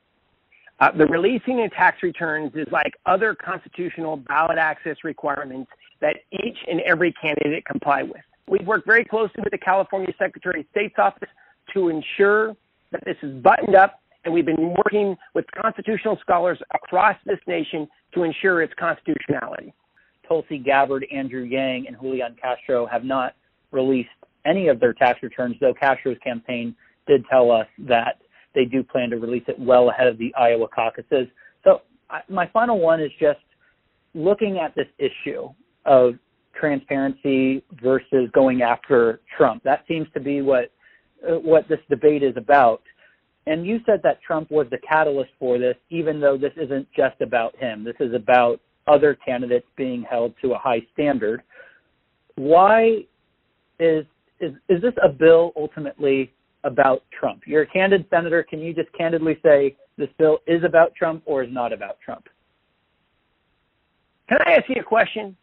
Uh, 0.81 0.91
the 0.91 1.07
releasing 1.07 1.65
of 1.65 1.71
tax 1.73 2.03
returns 2.03 2.53
is 2.55 2.67
like 2.71 2.93
other 3.07 3.35
constitutional 3.35 4.17
ballot 4.17 4.59
access 4.59 4.97
requirements 5.05 5.71
that 6.01 6.17
each 6.33 6.59
and 6.69 6.81
every 6.81 7.13
candidate 7.13 7.65
comply 7.65 8.03
with. 8.03 8.21
We've 8.49 8.67
worked 8.67 8.87
very 8.87 9.05
closely 9.05 9.43
with 9.43 9.53
the 9.53 9.59
California 9.59 10.13
Secretary 10.19 10.61
of 10.61 10.67
State's 10.73 10.99
office 10.99 11.29
to 11.73 11.89
ensure 11.89 12.57
that 12.93 13.05
this 13.05 13.17
is 13.23 13.35
buttoned 13.43 13.75
up, 13.75 14.01
and 14.25 14.33
we've 14.33 14.47
been 14.47 14.75
working 14.85 15.17
with 15.35 15.45
constitutional 15.61 16.17
scholars 16.21 16.59
across 16.75 17.17
this 17.27 17.39
nation 17.47 17.89
to 18.15 18.23
ensure 18.23 18.63
its 18.63 18.73
constitutionality. 18.79 19.75
Tulsi 20.29 20.59
Gabbard, 20.59 21.05
Andrew 21.13 21.43
Yang, 21.43 21.87
and 21.89 21.97
Julian 22.01 22.37
Castro 22.41 22.87
have 22.87 23.05
not 23.05 23.35
released 23.73 24.11
any 24.47 24.69
of 24.69 24.79
their 24.79 24.93
tax 24.93 25.23
returns, 25.23 25.57
though 25.61 25.75
Castro's 25.75 26.19
campaign 26.23 26.75
did 27.07 27.25
tell 27.29 27.51
us 27.51 27.67
that 27.79 28.19
they 28.55 28.65
do 28.65 28.83
plan 28.83 29.11
to 29.11 29.17
release 29.17 29.45
it 29.49 29.59
well 29.59 29.91
ahead 29.91 30.07
of 30.07 30.19
the 30.19 30.33
Iowa 30.35 30.69
caucuses. 30.69 31.27
So, 31.65 31.83
I, 32.11 32.21
my 32.29 32.47
final 32.53 32.79
one 32.79 33.01
is 33.01 33.11
just 33.19 33.41
looking 34.15 34.59
at 34.59 34.75
this 34.75 34.87
issue 34.99 35.49
of 35.87 36.15
transparency 36.59 37.65
versus 37.83 38.29
going 38.35 38.63
after 38.63 39.21
Trump. 39.37 39.63
That 39.65 39.85
seems 39.89 40.07
to 40.15 40.21
be 40.21 40.43
what 40.43 40.71
Uh, 41.23 41.35
what 41.35 41.69
this 41.69 41.79
debate 41.89 42.23
is 42.23 42.35
about. 42.37 42.83
And 43.47 43.67
you 43.67 43.81
said 43.87 44.01
that 44.03 44.21
Trump 44.23 44.51
was 44.51 44.67
the 44.71 44.79
catalyst 44.79 45.31
for 45.39 45.59
this, 45.59 45.77
even 45.91 46.21
though 46.21 46.37
this 46.37 46.53
isn't 46.57 46.89
just 46.97 47.21
about 47.21 47.57
him. 47.57 47.85
This 47.85 47.95
is 48.01 48.15
about 48.15 48.61
other 48.87 49.17
candidates 49.25 49.67
being 49.77 50.05
held 50.09 50.35
to 50.43 50.53
a 50.53 50.59
high 50.59 50.81
standard. 50.93 51.43
Why 52.37 53.05
is 53.79 54.05
is 54.41 54.53
is 54.69 54.83
this 54.83 54.95
a 55.03 55.09
bill 55.09 55.53
ultimately 55.57 56.33
about 56.65 57.05
Trump? 57.17 57.43
You're 57.47 57.63
a 57.63 57.67
candid 57.67 58.07
senator. 58.11 58.43
Can 58.43 58.61
you 58.61 58.75
just 58.75 58.93
candidly 58.93 59.39
say 59.45 59.77
this 59.99 60.09
bill 60.19 60.39
is 60.47 60.65
about 60.65 60.95
Trump 60.95 61.23
or 61.27 61.45
is 61.45 61.53
not 61.53 61.73
about 61.73 61.99
Trump? 62.05 62.29
Can 64.29 64.39
I 64.47 64.53
ask 64.55 64.65
you 64.69 64.81
a 64.81 64.85
question? 64.85 65.37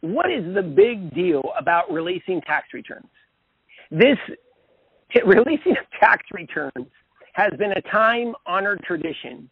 What 0.00 0.30
is 0.30 0.54
the 0.54 0.62
big 0.62 1.14
deal 1.14 1.42
about 1.58 1.90
releasing 1.92 2.40
tax 2.42 2.68
returns? 2.74 3.06
This 3.90 4.18
releasing 5.26 5.72
of 5.72 6.00
tax 6.00 6.24
returns 6.32 6.88
has 7.34 7.52
been 7.58 7.72
a 7.72 7.82
time 7.82 8.34
honored 8.46 8.80
tradition 8.84 9.48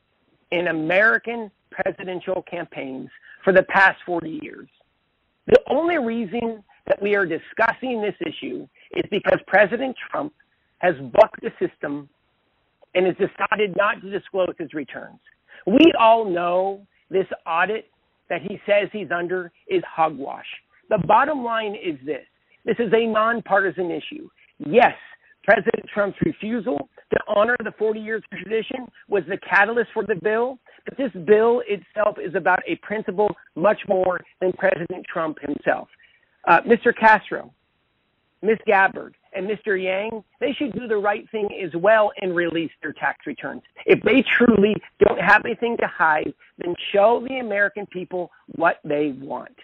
in 0.51 0.69
American 0.69 1.51
presidential 1.71 2.43
campaigns 2.43 3.09
for 3.45 3.53
the 3.53 3.63
past 3.65 3.99
40 4.05 4.41
years. 4.43 4.69
The 5.47 5.61
only 5.71 5.99
reason 5.99 6.63
that 6.87 7.01
we 7.01 7.15
are 7.15 7.27
discussing 7.27 8.03
this 8.03 8.15
issue 8.21 8.67
is 8.97 9.05
because 9.11 9.39
President 9.47 9.97
Trump 10.11 10.33
has 10.79 10.95
bucked 11.13 11.41
the 11.43 11.53
system 11.59 12.09
and 12.95 13.07
has 13.07 13.17
decided 13.17 13.77
not 13.77 14.01
to 14.03 14.11
disclose 14.11 14.55
his 14.59 14.75
returns. 14.75 15.21
We 15.67 15.93
all 15.99 16.25
know 16.25 16.87
this 17.11 17.27
audit 17.47 17.89
that 18.29 18.43
he 18.43 18.61
says 18.67 18.89
he's 18.93 19.11
under 19.11 19.53
is 19.69 19.83
hogwash. 19.89 20.47
The 20.89 20.99
bottom 20.99 21.45
line 21.45 21.75
is 21.75 21.97
this 22.05 22.25
this 22.65 22.77
is 22.79 22.93
a 22.93 23.07
nonpartisan 23.07 23.91
issue. 23.91 24.29
Yes, 24.59 24.95
President 25.51 25.85
Trump's 25.93 26.17
refusal 26.25 26.89
to 27.13 27.19
honor 27.27 27.57
the 27.65 27.73
40 27.77 27.99
years 27.99 28.23
of 28.31 28.39
tradition 28.39 28.87
was 29.09 29.25
the 29.29 29.37
catalyst 29.37 29.91
for 29.93 30.05
the 30.07 30.15
bill, 30.15 30.61
but 30.85 30.97
this 30.97 31.11
bill 31.27 31.61
itself 31.67 32.19
is 32.25 32.37
about 32.37 32.61
a 32.69 32.77
principle 32.77 33.35
much 33.57 33.81
more 33.89 34.21
than 34.41 34.53
President 34.53 35.05
Trump 35.13 35.39
himself. 35.41 35.89
Uh, 36.47 36.61
Mr. 36.61 36.97
Castro, 36.97 37.53
Ms. 38.43 38.59
Gabbard, 38.65 39.17
and 39.35 39.51
Mr. 39.51 39.83
Yang, 39.83 40.23
they 40.39 40.53
should 40.53 40.73
do 40.73 40.87
the 40.87 40.97
right 40.97 41.29
thing 41.33 41.49
as 41.65 41.73
well 41.75 42.13
and 42.23 42.37
release 42.37 42.71
their 42.81 42.93
tax 42.93 43.27
returns. 43.27 43.63
If 43.87 44.01
they 44.05 44.23
truly 44.39 44.77
don't 45.05 45.21
have 45.21 45.45
anything 45.45 45.77
to 45.79 45.87
hide, 45.89 46.33
then 46.59 46.77
show 46.93 47.27
the 47.29 47.39
American 47.39 47.87
people 47.87 48.31
what 48.55 48.79
they 48.85 49.17
want. 49.21 49.57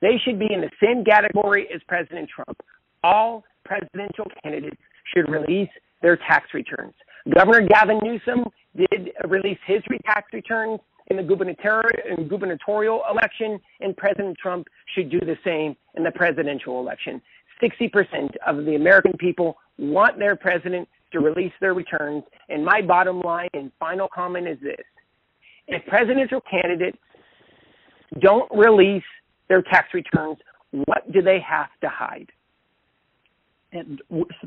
They 0.00 0.16
should 0.24 0.38
be 0.38 0.52
in 0.52 0.60
the 0.60 0.70
same 0.80 1.04
category 1.04 1.66
as 1.74 1.80
President 1.88 2.28
Trump. 2.32 2.60
All 3.02 3.44
presidential 3.64 4.26
candidates 4.42 4.76
should 5.12 5.30
release 5.30 5.68
their 6.02 6.16
tax 6.16 6.54
returns. 6.54 6.94
Governor 7.34 7.66
Gavin 7.66 8.00
Newsom 8.02 8.44
did 8.76 9.12
release 9.28 9.58
his 9.66 9.82
tax 10.04 10.32
returns 10.32 10.80
in 11.08 11.16
the 11.16 11.22
gubernatorial, 11.22 13.02
election, 13.10 13.58
and 13.80 13.96
President 13.96 14.36
Trump 14.38 14.66
should 14.94 15.10
do 15.10 15.20
the 15.20 15.36
same 15.44 15.76
in 15.96 16.04
the 16.04 16.10
presidential 16.10 16.80
election. 16.80 17.20
60% 17.62 18.30
of 18.46 18.64
the 18.64 18.74
American 18.74 19.12
people 19.18 19.56
want 19.78 20.18
their 20.18 20.36
president 20.36 20.88
to 21.12 21.20
release 21.20 21.52
their 21.60 21.74
returns. 21.74 22.24
And 22.48 22.64
my 22.64 22.82
bottom 22.82 23.20
line 23.20 23.48
and 23.54 23.70
final 23.78 24.08
comment 24.12 24.48
is 24.48 24.58
this 24.60 24.84
if 25.66 25.84
presidential 25.86 26.40
candidates 26.50 26.98
don't 28.20 28.50
release 28.54 29.04
their 29.48 29.62
tax 29.62 29.88
returns, 29.94 30.38
what 30.70 31.10
do 31.12 31.22
they 31.22 31.38
have 31.40 31.68
to 31.80 31.88
hide? 31.88 32.30
And 33.74 34.00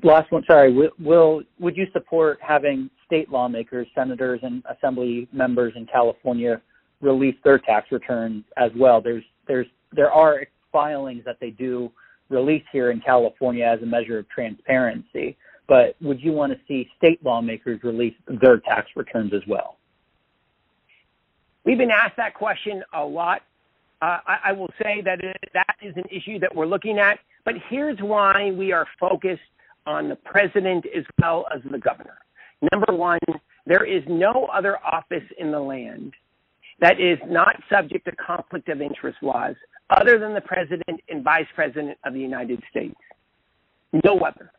last 0.03 0.31
one, 0.31 0.43
sorry, 0.49 0.73
will 0.99 1.43
would 1.59 1.75
you 1.75 1.85
support 1.91 2.39
having 2.41 2.89
state 3.05 3.29
lawmakers, 3.29 3.85
senators, 3.93 4.39
and 4.41 4.63
assembly 4.69 5.27
members 5.33 5.73
in 5.75 5.85
California 5.85 6.61
release 7.01 7.35
their 7.43 7.59
tax 7.59 7.91
returns 7.91 8.45
as 8.55 8.71
well? 8.77 9.01
There's 9.01 9.23
there's 9.45 9.67
there 9.91 10.11
are 10.11 10.47
filings 10.71 11.23
that 11.25 11.39
they 11.41 11.49
do 11.49 11.91
release 12.29 12.63
here 12.71 12.91
in 12.91 13.01
California 13.01 13.65
as 13.65 13.81
a 13.81 13.85
measure 13.85 14.17
of 14.17 14.29
transparency, 14.29 15.35
but 15.67 15.97
would 16.01 16.21
you 16.21 16.31
want 16.31 16.53
to 16.53 16.59
see 16.65 16.89
state 16.97 17.23
lawmakers 17.23 17.83
release 17.83 18.15
their 18.41 18.59
tax 18.59 18.87
returns 18.95 19.33
as 19.33 19.41
well? 19.45 19.77
We've 21.65 21.77
been 21.77 21.91
asked 21.91 22.15
that 22.15 22.33
question 22.33 22.81
a 22.93 23.03
lot. 23.03 23.41
Uh, 24.01 24.19
I, 24.27 24.37
I, 24.45 24.51
will 24.51 24.69
say 24.81 25.01
that 25.01 25.23
it, 25.23 25.37
that 25.53 25.75
is 25.81 25.95
an 25.95 26.03
issue 26.11 26.37
that 26.39 26.55
we're 26.55 26.67
looking 26.67 26.99
at. 26.99 27.19
But 27.45 27.55
here's 27.69 27.97
why 27.99 28.51
we 28.51 28.71
are 28.71 28.85
focused 28.99 29.41
on 29.87 30.09
the 30.09 30.15
president 30.15 30.85
as 30.95 31.03
well 31.19 31.47
as 31.53 31.61
the 31.71 31.79
governor. 31.79 32.19
Number 32.71 32.93
one, 32.93 33.19
there 33.65 33.83
is 33.83 34.03
no 34.07 34.49
other 34.53 34.77
office 34.85 35.23
in 35.39 35.51
the 35.51 35.59
land 35.59 36.13
that 36.79 36.99
is 36.99 37.17
not 37.27 37.55
subject 37.71 38.05
to 38.05 38.15
conflict 38.15 38.69
of 38.69 38.81
interest 38.81 39.17
laws 39.21 39.55
other 39.89 40.19
than 40.19 40.33
the 40.33 40.41
president 40.41 41.01
and 41.09 41.23
vice 41.23 41.47
president 41.55 41.97
of 42.05 42.13
the 42.13 42.19
United 42.19 42.61
States. 42.69 42.99
No 44.05 44.19
other. 44.19 44.51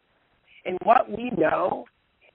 And 0.65 0.79
what 0.83 1.11
we 1.11 1.31
know 1.37 1.87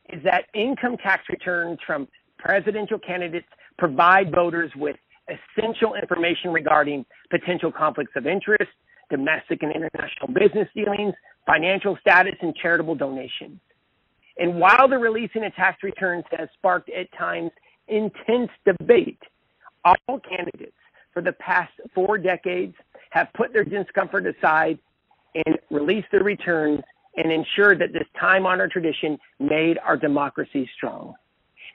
is 0.10 0.24
that 0.24 0.46
income 0.54 0.98
tax 0.98 1.24
returns 1.30 1.80
from 1.86 2.08
presidential 2.38 3.00
candidates 3.00 3.48
provide 3.78 4.32
voters 4.32 4.72
with 4.76 4.96
essential 5.30 5.96
information 5.96 6.52
regarding 6.52 7.06
potential 7.30 7.72
conflicts 7.72 8.14
of 8.16 8.28
interest, 8.28 8.72
domestic 9.10 9.64
and 9.64 9.72
international 9.74 10.28
business 10.28 10.68
dealings, 10.76 11.14
financial 11.46 11.98
status, 12.02 12.36
and 12.42 12.56
charitable 12.56 12.96
donations. 12.96 13.60
And 14.38 14.60
while 14.60 14.88
the 14.88 14.98
releasing 14.98 15.46
of 15.46 15.54
tax 15.56 15.84
returns 15.84 16.24
has 16.32 16.50
sparked 16.58 16.90
at 16.90 17.08
times 17.18 17.52
intense 17.88 18.50
debate, 18.66 19.20
all 19.86 20.20
candidates 20.20 20.76
for 21.14 21.22
the 21.22 21.34
past 21.34 21.72
four 21.94 22.18
decades 22.18 22.74
have 23.12 23.28
put 23.36 23.54
their 23.54 23.64
discomfort 23.64 24.26
aside 24.26 24.80
and 25.46 25.58
released 25.70 26.08
their 26.12 26.24
returns 26.24 26.80
and 27.16 27.32
ensured 27.32 27.80
that 27.80 27.94
this 27.94 28.08
time 28.20 28.46
honored 28.46 28.72
tradition 28.72 29.18
made 29.40 29.78
our 29.86 29.98
democracy 29.98 30.68
strong. 30.76 31.14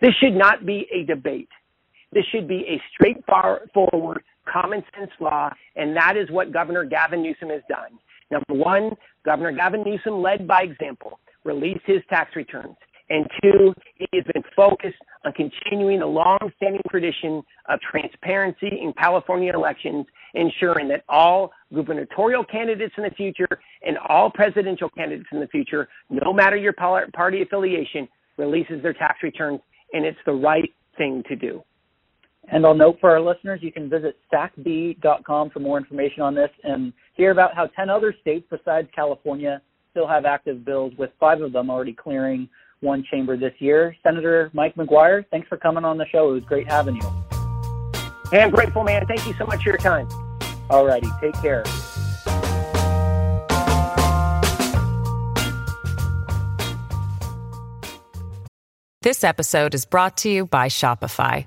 This 0.00 0.14
should 0.20 0.34
not 0.34 0.66
be 0.66 0.86
a 0.92 1.04
debate. 1.04 1.48
This 2.12 2.24
should 2.32 2.48
be 2.48 2.64
a 2.68 2.80
straightforward 2.94 4.22
common 4.50 4.82
sense 4.98 5.10
law, 5.20 5.50
and 5.76 5.94
that 5.96 6.16
is 6.16 6.30
what 6.30 6.52
Governor 6.52 6.84
Gavin 6.84 7.22
Newsom 7.22 7.50
has 7.50 7.62
done. 7.68 7.98
Number 8.30 8.54
one, 8.54 8.90
Governor 9.24 9.52
Gavin 9.52 9.82
Newsom 9.84 10.22
led 10.22 10.46
by 10.46 10.62
example, 10.62 11.18
released 11.44 11.84
his 11.84 12.02
tax 12.08 12.34
returns. 12.34 12.76
And 13.10 13.26
two, 13.42 13.74
he 13.94 14.06
has 14.12 14.24
been 14.34 14.42
focused 14.54 14.98
on 15.24 15.32
continuing 15.32 16.00
the 16.00 16.06
long-standing 16.06 16.82
tradition 16.90 17.42
of 17.68 17.80
transparency 17.80 18.68
in 18.68 18.92
California 18.98 19.50
elections, 19.52 20.04
ensuring 20.34 20.88
that 20.88 21.04
all 21.08 21.52
gubernatorial 21.74 22.44
candidates 22.44 22.94
in 22.98 23.04
the 23.04 23.10
future 23.10 23.48
and 23.82 23.96
all 24.10 24.30
presidential 24.30 24.90
candidates 24.90 25.28
in 25.32 25.40
the 25.40 25.46
future, 25.46 25.88
no 26.10 26.34
matter 26.34 26.56
your 26.56 26.74
party 26.74 27.40
affiliation, 27.40 28.06
releases 28.36 28.82
their 28.82 28.92
tax 28.92 29.22
returns, 29.22 29.60
and 29.94 30.04
it's 30.04 30.18
the 30.26 30.32
right 30.32 30.70
thing 30.98 31.22
to 31.28 31.36
do. 31.36 31.62
And 32.50 32.64
I'll 32.64 32.74
note 32.74 32.98
for 33.00 33.10
our 33.10 33.20
listeners, 33.20 33.60
you 33.62 33.70
can 33.70 33.90
visit 33.90 34.16
sacbee.com 34.32 35.50
for 35.50 35.60
more 35.60 35.76
information 35.76 36.22
on 36.22 36.34
this 36.34 36.50
and 36.64 36.92
hear 37.14 37.30
about 37.30 37.54
how 37.54 37.66
10 37.66 37.90
other 37.90 38.14
states 38.20 38.46
besides 38.50 38.88
California 38.94 39.60
still 39.90 40.06
have 40.06 40.24
active 40.24 40.64
bills, 40.64 40.92
with 40.96 41.10
five 41.20 41.40
of 41.42 41.52
them 41.52 41.70
already 41.70 41.92
clearing 41.92 42.48
one 42.80 43.04
chamber 43.10 43.36
this 43.36 43.52
year. 43.58 43.94
Senator 44.02 44.50
Mike 44.54 44.74
McGuire, 44.76 45.24
thanks 45.30 45.48
for 45.48 45.56
coming 45.56 45.84
on 45.84 45.98
the 45.98 46.06
show. 46.06 46.30
It 46.30 46.34
was 46.34 46.44
great 46.44 46.68
having 46.68 46.96
you. 46.96 47.02
Hey, 48.30 48.42
I'm 48.42 48.50
grateful, 48.50 48.84
man. 48.84 49.06
Thank 49.06 49.26
you 49.26 49.34
so 49.34 49.46
much 49.46 49.62
for 49.62 49.70
your 49.70 49.78
time. 49.78 50.08
All 50.70 50.86
righty. 50.86 51.08
Take 51.20 51.34
care. 51.34 51.64
This 59.00 59.24
episode 59.24 59.74
is 59.74 59.86
brought 59.86 60.18
to 60.18 60.28
you 60.28 60.46
by 60.46 60.68
Shopify. 60.68 61.46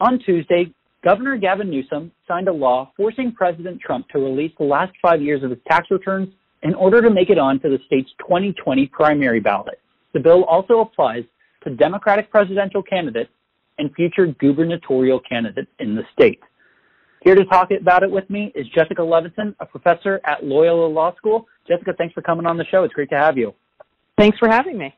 On 0.00 0.18
Tuesday, 0.20 0.72
Governor 1.02 1.36
Gavin 1.36 1.70
Newsom 1.70 2.12
signed 2.26 2.48
a 2.48 2.52
law 2.52 2.92
forcing 2.96 3.32
President 3.32 3.80
Trump 3.80 4.08
to 4.10 4.18
release 4.18 4.52
the 4.58 4.64
last 4.64 4.92
five 5.02 5.20
years 5.20 5.42
of 5.42 5.50
his 5.50 5.58
tax 5.68 5.90
returns 5.90 6.28
in 6.62 6.74
order 6.74 7.02
to 7.02 7.10
make 7.10 7.30
it 7.30 7.38
onto 7.38 7.68
the 7.68 7.78
state's 7.86 8.10
2020 8.20 8.86
primary 8.86 9.40
ballot. 9.40 9.80
The 10.14 10.20
bill 10.20 10.44
also 10.44 10.80
applies 10.80 11.24
to 11.64 11.70
Democratic 11.70 12.30
presidential 12.30 12.82
candidates 12.82 13.30
and 13.78 13.92
future 13.94 14.26
gubernatorial 14.26 15.20
candidates 15.20 15.70
in 15.78 15.94
the 15.94 16.02
state. 16.12 16.40
Here 17.24 17.34
to 17.34 17.44
talk 17.44 17.70
about 17.72 18.04
it 18.04 18.10
with 18.10 18.28
me 18.30 18.52
is 18.54 18.66
Jessica 18.68 19.02
Levinson, 19.02 19.54
a 19.58 19.66
professor 19.66 20.20
at 20.24 20.44
Loyola 20.44 20.86
Law 20.86 21.14
School. 21.16 21.46
Jessica, 21.66 21.92
thanks 21.98 22.14
for 22.14 22.22
coming 22.22 22.46
on 22.46 22.56
the 22.56 22.64
show. 22.66 22.84
It's 22.84 22.94
great 22.94 23.10
to 23.10 23.18
have 23.18 23.36
you. 23.36 23.54
Thanks 24.16 24.38
for 24.38 24.48
having 24.48 24.78
me. 24.78 24.94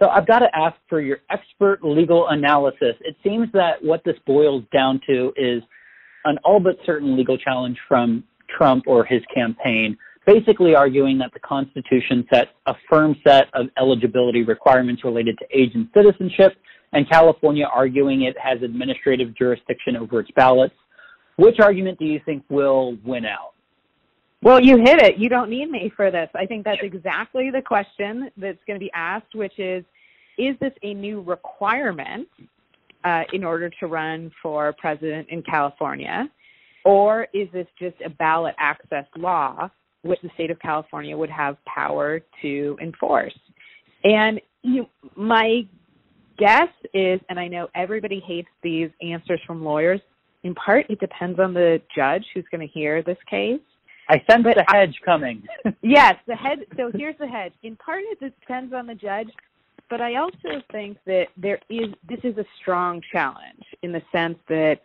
So 0.00 0.08
I've 0.08 0.26
got 0.26 0.38
to 0.38 0.48
ask 0.56 0.76
for 0.88 1.00
your 1.00 1.18
expert 1.28 1.84
legal 1.84 2.28
analysis. 2.28 2.96
It 3.00 3.16
seems 3.22 3.48
that 3.52 3.82
what 3.82 4.02
this 4.04 4.16
boils 4.26 4.64
down 4.72 5.00
to 5.06 5.32
is 5.36 5.62
an 6.24 6.38
all 6.42 6.58
but 6.58 6.76
certain 6.86 7.16
legal 7.16 7.36
challenge 7.36 7.78
from 7.86 8.24
Trump 8.56 8.84
or 8.86 9.04
his 9.04 9.20
campaign, 9.32 9.96
basically 10.26 10.74
arguing 10.74 11.18
that 11.18 11.32
the 11.34 11.40
Constitution 11.40 12.26
sets 12.32 12.50
a 12.66 12.74
firm 12.88 13.14
set 13.26 13.48
of 13.52 13.66
eligibility 13.78 14.42
requirements 14.42 15.04
related 15.04 15.36
to 15.38 15.44
age 15.56 15.72
and 15.74 15.88
citizenship, 15.94 16.54
and 16.92 17.08
California 17.08 17.66
arguing 17.66 18.22
it 18.22 18.36
has 18.38 18.62
administrative 18.62 19.36
jurisdiction 19.36 19.96
over 19.96 20.20
its 20.20 20.30
ballots. 20.34 20.74
Which 21.36 21.60
argument 21.60 21.98
do 21.98 22.06
you 22.06 22.20
think 22.24 22.42
will 22.48 22.96
win 23.04 23.26
out? 23.26 23.52
Well, 24.42 24.60
you 24.60 24.78
hit 24.78 25.02
it. 25.02 25.18
You 25.18 25.28
don't 25.28 25.50
need 25.50 25.70
me 25.70 25.92
for 25.94 26.10
this. 26.10 26.28
I 26.34 26.46
think 26.46 26.64
that's 26.64 26.80
exactly 26.82 27.50
the 27.50 27.60
question 27.60 28.30
that's 28.38 28.58
going 28.66 28.78
to 28.78 28.84
be 28.84 28.90
asked, 28.94 29.34
which 29.34 29.58
is 29.58 29.84
Is 30.38 30.56
this 30.60 30.72
a 30.82 30.94
new 30.94 31.20
requirement 31.20 32.26
uh, 33.04 33.22
in 33.32 33.44
order 33.44 33.70
to 33.80 33.86
run 33.86 34.30
for 34.42 34.74
president 34.78 35.28
in 35.30 35.42
California? 35.42 36.28
Or 36.84 37.26
is 37.34 37.48
this 37.52 37.66
just 37.78 37.96
a 38.04 38.08
ballot 38.08 38.54
access 38.58 39.04
law, 39.16 39.70
which 40.02 40.18
the 40.22 40.30
state 40.34 40.50
of 40.50 40.58
California 40.60 41.14
would 41.14 41.30
have 41.30 41.56
power 41.66 42.20
to 42.40 42.78
enforce? 42.80 43.38
And 44.04 44.40
you, 44.62 44.86
my 45.16 45.66
guess 46.38 46.68
is, 46.94 47.20
and 47.28 47.38
I 47.38 47.48
know 47.48 47.68
everybody 47.74 48.22
hates 48.26 48.48
these 48.62 48.88
answers 49.02 49.40
from 49.46 49.62
lawyers, 49.62 50.00
in 50.42 50.54
part 50.54 50.86
it 50.88 50.98
depends 51.00 51.38
on 51.38 51.52
the 51.52 51.82
judge 51.94 52.24
who's 52.32 52.46
going 52.50 52.66
to 52.66 52.72
hear 52.72 53.02
this 53.02 53.18
case. 53.28 53.60
I 54.10 54.22
sense 54.28 54.42
But 54.42 54.56
the 54.56 54.64
hedge 54.66 55.00
coming. 55.04 55.42
yes, 55.82 56.16
the 56.26 56.34
head. 56.34 56.58
So 56.76 56.90
here's 56.92 57.16
the 57.18 57.28
hedge. 57.28 57.52
In 57.62 57.76
part, 57.76 58.02
it 58.04 58.18
depends 58.18 58.74
on 58.74 58.88
the 58.88 58.94
judge, 58.94 59.28
but 59.88 60.00
I 60.00 60.16
also 60.16 60.62
think 60.72 60.98
that 61.06 61.26
there 61.36 61.60
is 61.70 61.94
this 62.08 62.18
is 62.24 62.36
a 62.36 62.44
strong 62.60 63.00
challenge 63.12 63.62
in 63.82 63.92
the 63.92 64.02
sense 64.10 64.36
that 64.48 64.78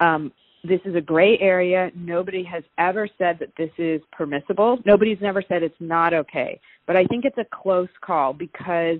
um, 0.00 0.32
this 0.64 0.80
is 0.86 0.94
a 0.94 1.00
gray 1.00 1.38
area. 1.40 1.90
Nobody 1.94 2.42
has 2.44 2.62
ever 2.78 3.06
said 3.18 3.38
that 3.40 3.52
this 3.58 3.70
is 3.76 4.00
permissible. 4.12 4.78
Nobody's 4.86 5.20
never 5.20 5.42
said 5.46 5.62
it's 5.62 5.74
not 5.78 6.14
okay. 6.14 6.58
But 6.86 6.96
I 6.96 7.04
think 7.04 7.26
it's 7.26 7.38
a 7.38 7.46
close 7.50 7.90
call 8.00 8.32
because 8.32 8.98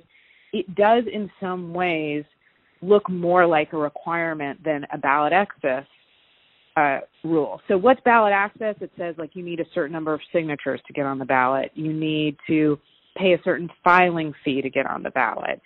it 0.52 0.74
does, 0.74 1.04
in 1.10 1.30
some 1.40 1.72
ways, 1.72 2.24
look 2.82 3.08
more 3.08 3.46
like 3.46 3.72
a 3.72 3.78
requirement 3.78 4.62
than 4.62 4.86
a 4.92 4.98
ballot 4.98 5.32
access 5.32 5.86
uh, 6.78 7.00
rule. 7.24 7.60
So 7.68 7.76
what's 7.76 8.00
ballot 8.04 8.32
access? 8.32 8.76
It 8.80 8.90
says 8.98 9.14
like 9.18 9.30
you 9.34 9.42
need 9.42 9.60
a 9.60 9.64
certain 9.74 9.92
number 9.92 10.14
of 10.14 10.20
signatures 10.32 10.80
to 10.86 10.92
get 10.92 11.06
on 11.06 11.18
the 11.18 11.24
ballot. 11.24 11.70
You 11.74 11.92
need 11.92 12.36
to 12.46 12.78
pay 13.16 13.32
a 13.32 13.42
certain 13.42 13.68
filing 13.82 14.32
fee 14.44 14.62
to 14.62 14.70
get 14.70 14.86
on 14.86 15.02
the 15.02 15.10
ballot. 15.10 15.60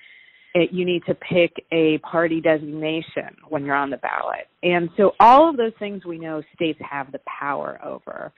It, 0.54 0.70
you 0.72 0.84
need 0.84 1.02
to 1.06 1.14
pick 1.14 1.64
a 1.72 1.98
party 1.98 2.40
designation 2.40 3.36
when 3.48 3.64
you're 3.64 3.74
on 3.74 3.90
the 3.90 3.96
ballot. 3.98 4.48
And 4.62 4.90
so 4.96 5.12
all 5.18 5.50
of 5.50 5.56
those 5.56 5.72
things 5.78 6.04
we 6.04 6.18
know 6.18 6.42
states 6.54 6.78
have 6.88 7.12
the 7.12 7.20
power 7.40 7.78
over. 7.84 8.32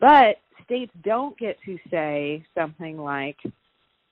But 0.00 0.36
states 0.64 0.92
don't 1.02 1.38
get 1.38 1.56
to 1.66 1.76
say 1.90 2.44
something 2.56 2.98
like, 2.98 3.36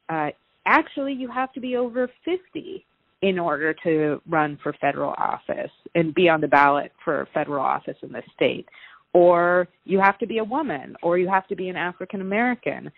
uh, 0.09 0.31
actually, 0.67 1.15
you 1.15 1.31
have 1.31 1.53
to 1.53 1.61
be 1.61 1.77
over 1.77 2.11
50 2.25 2.85
in 3.23 3.39
order 3.39 3.75
to 3.85 4.21
run 4.29 4.59
for 4.63 4.73
federal 4.81 5.15
office 5.19 5.71
and 5.95 6.15
be 6.15 6.29
on 6.29 6.41
the 6.41 6.49
ballot 6.49 6.93
for 7.05 7.27
federal 7.35 7.65
office 7.65 7.97
in 8.03 8.13
the 8.13 8.23
state. 8.35 8.69
Or 9.13 9.67
you 9.85 9.99
have 10.01 10.19
to 10.19 10.27
be 10.27 10.39
a 10.39 10.45
woman, 10.45 10.95
or 11.03 11.19
you 11.19 11.29
have 11.29 11.49
to 11.49 11.57
be 11.57 11.69
an 11.69 11.77
African 11.77 12.21
American. 12.21 12.91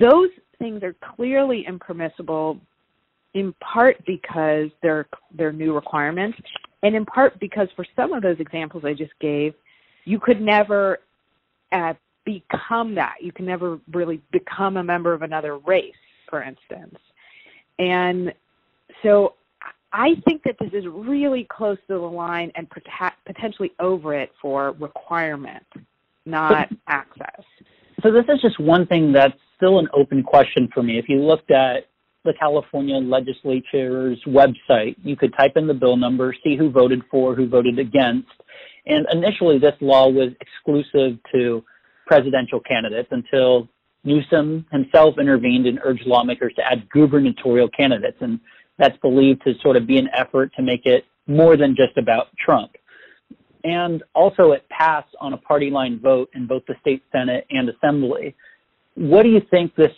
Those 0.00 0.28
things 0.58 0.82
are 0.82 0.94
clearly 1.16 1.64
impermissible 1.66 2.58
in 3.34 3.54
part 3.60 4.04
because 4.06 4.68
they're 4.82 5.06
they're 5.34 5.52
new 5.52 5.74
requirements 5.74 6.38
and 6.82 6.96
in 6.96 7.04
part 7.04 7.38
because 7.40 7.68
for 7.76 7.86
some 7.94 8.12
of 8.12 8.22
those 8.22 8.38
examples 8.40 8.84
I 8.84 8.92
just 8.92 9.12
gave, 9.20 9.54
you 10.04 10.18
could 10.18 10.40
never 10.40 10.98
uh, 11.70 11.94
become 12.24 12.94
that. 12.96 13.16
You 13.20 13.32
can 13.32 13.46
never 13.46 13.78
really 13.92 14.20
become 14.32 14.76
a 14.76 14.84
member 14.84 15.12
of 15.12 15.22
another 15.22 15.58
race, 15.58 15.94
for 16.28 16.42
instance. 16.42 16.96
And 17.78 18.32
so 19.02 19.34
I 19.92 20.14
think 20.24 20.42
that 20.44 20.56
this 20.58 20.70
is 20.72 20.84
really 20.86 21.46
close 21.50 21.76
to 21.88 21.94
the 21.94 21.98
line 21.98 22.50
and 22.54 22.68
pot- 22.70 23.14
potentially 23.26 23.72
over 23.78 24.14
it 24.14 24.30
for 24.40 24.72
requirement, 24.80 25.66
not 26.24 26.68
access. 26.88 27.44
So 28.02 28.10
this 28.10 28.24
is 28.28 28.40
just 28.40 28.58
one 28.58 28.86
thing 28.86 29.12
that's 29.12 29.34
still 29.56 29.78
an 29.78 29.88
open 29.92 30.22
question 30.22 30.68
for 30.72 30.82
me. 30.82 30.98
If 30.98 31.08
you 31.08 31.20
looked 31.20 31.50
at 31.50 31.88
the 32.24 32.32
California 32.38 32.96
legislature's 32.96 34.18
website, 34.26 34.96
you 35.02 35.16
could 35.16 35.34
type 35.36 35.52
in 35.56 35.66
the 35.66 35.74
bill 35.74 35.96
number, 35.96 36.34
see 36.42 36.56
who 36.56 36.70
voted 36.70 37.02
for, 37.10 37.34
who 37.34 37.48
voted 37.48 37.78
against. 37.78 38.28
And 38.86 39.06
initially, 39.12 39.58
this 39.58 39.74
law 39.80 40.08
was 40.08 40.30
exclusive 40.40 41.18
to 41.32 41.64
presidential 42.06 42.60
candidates 42.60 43.08
until 43.10 43.68
Newsom 44.04 44.66
himself 44.72 45.18
intervened 45.18 45.66
and 45.66 45.78
urged 45.84 46.06
lawmakers 46.06 46.54
to 46.54 46.62
add 46.64 46.88
gubernatorial 46.90 47.68
candidates. 47.68 48.18
And 48.20 48.40
that's 48.82 48.98
believed 48.98 49.44
to 49.44 49.54
sort 49.62 49.76
of 49.76 49.86
be 49.86 49.96
an 49.96 50.08
effort 50.12 50.52
to 50.56 50.62
make 50.62 50.86
it 50.86 51.04
more 51.28 51.56
than 51.56 51.76
just 51.76 51.96
about 51.96 52.26
Trump. 52.36 52.72
And 53.62 54.02
also, 54.12 54.50
it 54.50 54.68
passed 54.70 55.14
on 55.20 55.34
a 55.34 55.36
party 55.36 55.70
line 55.70 56.00
vote 56.00 56.30
in 56.34 56.48
both 56.48 56.64
the 56.66 56.74
state 56.80 57.00
Senate 57.12 57.46
and 57.50 57.68
Assembly. 57.68 58.34
What 58.96 59.22
do 59.22 59.28
you 59.28 59.40
think 59.52 59.76
this 59.76 59.92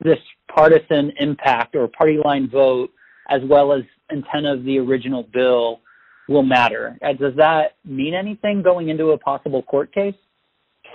this 0.00 0.18
partisan 0.54 1.12
impact 1.18 1.74
or 1.74 1.88
party 1.88 2.18
line 2.22 2.50
vote, 2.50 2.90
as 3.30 3.40
well 3.44 3.72
as 3.72 3.82
intent 4.10 4.44
of 4.44 4.64
the 4.64 4.78
original 4.78 5.22
bill, 5.32 5.80
will 6.28 6.42
matter? 6.42 6.98
Uh, 7.02 7.14
Does 7.14 7.34
that 7.36 7.76
mean 7.86 8.12
anything 8.12 8.60
going 8.60 8.90
into 8.90 9.12
a 9.12 9.18
possible 9.18 9.62
court 9.62 9.94
case? 9.94 10.14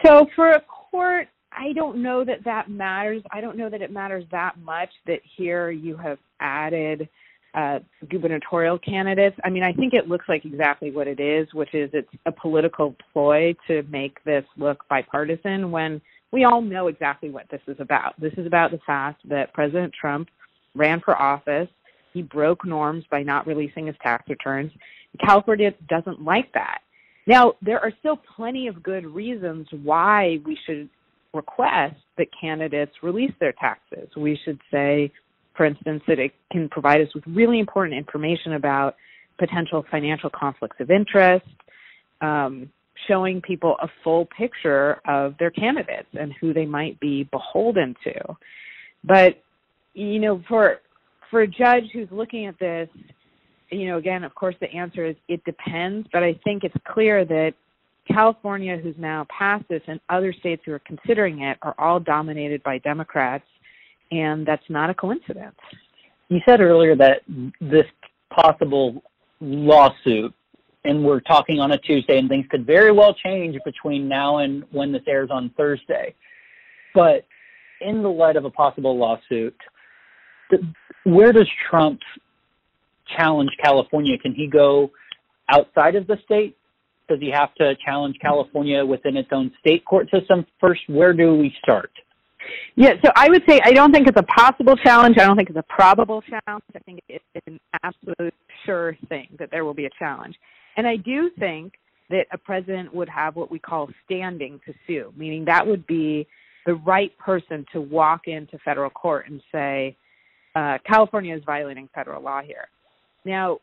So 0.06 0.28
for 0.36 0.52
a 0.52 0.62
court, 0.62 1.28
I 1.52 1.74
don't 1.74 2.02
know 2.02 2.24
that 2.26 2.44
that 2.46 2.70
matters. 2.70 3.24
I 3.32 3.42
don't 3.42 3.58
know 3.58 3.70
that 3.70 3.82
it 3.82 3.92
matters 3.92 4.24
that 4.32 4.58
much 4.60 4.90
that 5.08 5.20
here 5.38 5.72
you 5.72 5.98
have 5.98 6.18
added 6.40 7.10
uh, 7.54 7.80
gubernatorial 8.10 8.78
candidates. 8.80 9.36
I 9.44 9.50
mean, 9.50 9.64
I 9.64 9.74
think 9.74 9.94
it 9.94 10.08
looks 10.08 10.26
like 10.30 10.46
exactly 10.46 10.92
what 10.92 11.08
it 11.08 11.20
is, 11.20 11.48
which 11.54 11.74
is 11.74 11.90
it's 11.94 12.10
a 12.26 12.32
political 12.32 12.96
ploy 13.12 13.56
to 13.68 13.84
make 13.90 14.24
this 14.24 14.44
look 14.58 14.88
bipartisan 14.88 15.72
when 15.72 16.02
we 16.32 16.44
all 16.44 16.62
know 16.62 16.88
exactly 16.88 17.30
what 17.30 17.50
this 17.50 17.62
is 17.68 17.78
about. 17.80 18.20
This 18.20 18.34
is 18.38 18.46
about 18.46 18.72
the 18.72 18.80
fact 18.86 19.28
that 19.28 19.54
President 19.54 19.94
Trump 20.00 20.30
ran 20.76 21.00
for 21.00 21.20
office. 21.20 21.68
He 22.14 22.22
broke 22.22 22.66
norms 22.66 23.04
by 23.10 23.24
not 23.24 23.48
releasing 23.48 23.88
his 23.88 23.96
tax 24.02 24.30
returns. 24.30 24.72
California 25.20 25.74
doesn't 25.88 26.24
like 26.24 26.52
that. 26.54 26.82
Now, 27.26 27.54
there 27.62 27.80
are 27.80 27.92
still 28.00 28.20
plenty 28.36 28.68
of 28.68 28.82
good 28.82 29.06
reasons 29.06 29.68
why 29.84 30.40
we 30.46 30.58
should 30.66 30.90
request 31.34 31.96
that 32.18 32.28
candidates 32.40 32.92
release 33.04 33.32
their 33.40 33.54
taxes. 33.54 34.10
We 34.16 34.40
should 34.44 34.60
say, 34.72 35.12
for 35.56 35.66
instance, 35.66 36.02
that 36.08 36.20
it 36.20 36.32
can 36.52 36.70
provide 36.70 37.02
us 37.02 37.08
with 37.14 37.24
really 37.28 37.60
important 37.60 37.98
information 37.98 38.54
about 38.54 38.96
potential 39.38 39.86
financial 39.90 40.30
conflicts 40.30 40.78
of 40.80 40.92
interest, 40.92 41.46
um, 42.22 42.70
showing 43.08 43.42
people 43.42 43.76
a 43.82 43.88
full 44.04 44.28
picture 44.38 45.00
of 45.08 45.36
their 45.40 45.52
candidates 45.52 46.10
and 46.20 46.34
who 46.42 46.54
they 46.54 46.66
might 46.66 47.00
be 47.00 47.28
beholden 47.32 47.96
to. 48.04 48.36
But 49.04 49.42
you 49.94 50.20
know, 50.20 50.42
for 50.48 50.78
for 51.30 51.42
a 51.42 51.48
judge 51.48 51.86
who's 51.94 52.08
looking 52.12 52.48
at 52.48 52.60
this, 52.60 52.90
you 53.72 53.88
know, 53.88 53.98
again, 53.98 54.24
of 54.24 54.34
course, 54.36 54.56
the 54.60 54.72
answer 54.72 55.06
is 55.06 55.16
it 55.28 55.44
depends. 55.46 56.08
But 56.12 56.24
I 56.24 56.40
think 56.44 56.64
it's 56.64 56.76
clear 56.92 57.24
that 57.26 57.54
California, 58.12 58.78
who's 58.78 58.96
now 58.98 59.26
passed 59.30 59.66
this, 59.70 59.82
and 59.88 60.00
other 60.10 60.34
states 60.34 60.64
who 60.66 60.74
are 60.74 60.80
considering 60.80 61.42
it, 61.42 61.58
are 61.62 61.76
all 61.78 62.00
dominated 62.00 62.62
by 62.64 62.78
Democrats, 62.80 63.46
and 64.12 64.46
that's 64.46 64.64
not 64.70 64.90
a 64.90 64.94
coincidence. 64.94 65.56
You 66.30 66.40
said 66.48 66.62
earlier 66.62 66.96
that 66.96 67.22
this 67.62 67.86
possible 68.30 69.04
lawsuit, 69.42 70.34
and 70.86 71.04
we're 71.04 71.20
talking 71.22 71.60
on 71.60 71.72
a 71.72 71.78
Tuesday, 71.78 72.18
and 72.18 72.30
things 72.30 72.46
could 72.50 72.66
very 72.66 72.92
well 72.92 73.14
change 73.14 73.58
between 73.66 74.08
now 74.08 74.38
and 74.40 74.64
when 74.72 74.92
this 74.92 75.04
airs 75.08 75.30
on 75.32 75.52
Thursday. 75.58 76.16
But 76.96 77.26
in 77.82 78.02
the 78.02 78.10
light 78.10 78.36
of 78.36 78.46
a 78.46 78.50
possible 78.50 78.98
lawsuit, 78.98 79.56
where 81.04 81.32
does 81.32 81.48
Trump 81.70 82.00
challenge 83.18 83.50
California? 83.62 84.18
Can 84.18 84.34
he 84.34 84.48
go 84.48 84.92
outside 85.50 85.96
of 85.96 86.08
the 86.08 86.18
state? 86.26 86.56
Does 87.10 87.20
he 87.20 87.32
have 87.32 87.54
to 87.56 87.74
challenge 87.84 88.16
California 88.22 88.86
within 88.86 89.18
its 89.18 89.30
own 89.32 89.52
state 89.60 89.84
court 89.84 90.10
system? 90.12 90.46
First, 90.62 90.82
where 90.88 91.12
do 91.14 91.36
we 91.36 91.54
start? 91.62 91.92
Yeah, 92.76 92.94
so 93.04 93.12
I 93.16 93.30
would 93.30 93.44
say 93.48 93.60
I 93.64 93.72
don't 93.72 93.92
think 93.92 94.08
it's 94.08 94.20
a 94.20 94.24
possible 94.24 94.76
challenge. 94.78 95.18
I 95.20 95.26
don't 95.26 95.36
think 95.36 95.50
it's 95.50 95.58
a 95.58 95.74
probable 95.74 96.22
challenge. 96.22 96.64
I 96.76 96.80
think 96.80 97.02
it's 97.10 97.24
an 97.48 97.60
absolute 97.84 98.34
sure 98.66 98.96
thing 99.10 99.28
that 99.40 99.50
there 99.52 99.66
will 99.66 99.74
be 99.74 99.86
a 99.86 99.90
challenge. 100.00 100.36
And 100.78 100.88
I 100.88 100.96
do 100.96 101.30
think 101.38 101.74
that 102.10 102.26
a 102.32 102.38
president 102.38 102.94
would 102.94 103.10
have 103.10 103.36
what 103.36 103.52
we 103.52 103.60
call 103.60 103.90
standing 104.06 104.60
to 104.66 104.74
sue, 104.88 105.14
meaning 105.16 105.46
that 105.46 105.66
would 105.66 105.86
be 105.88 106.28
the 106.66 106.76
right 106.76 107.16
person 107.18 107.66
to 107.74 107.82
walk 107.82 108.28
into 108.28 108.58
federal 108.60 108.90
court 108.90 109.28
and 109.28 109.42
say, 109.52 109.96
uh, 110.56 110.78
California 110.86 111.36
is 111.36 111.44
violating 111.46 111.90
federal 111.94 112.22
law 112.22 112.42
here. 112.42 112.68
Now, 113.26 113.60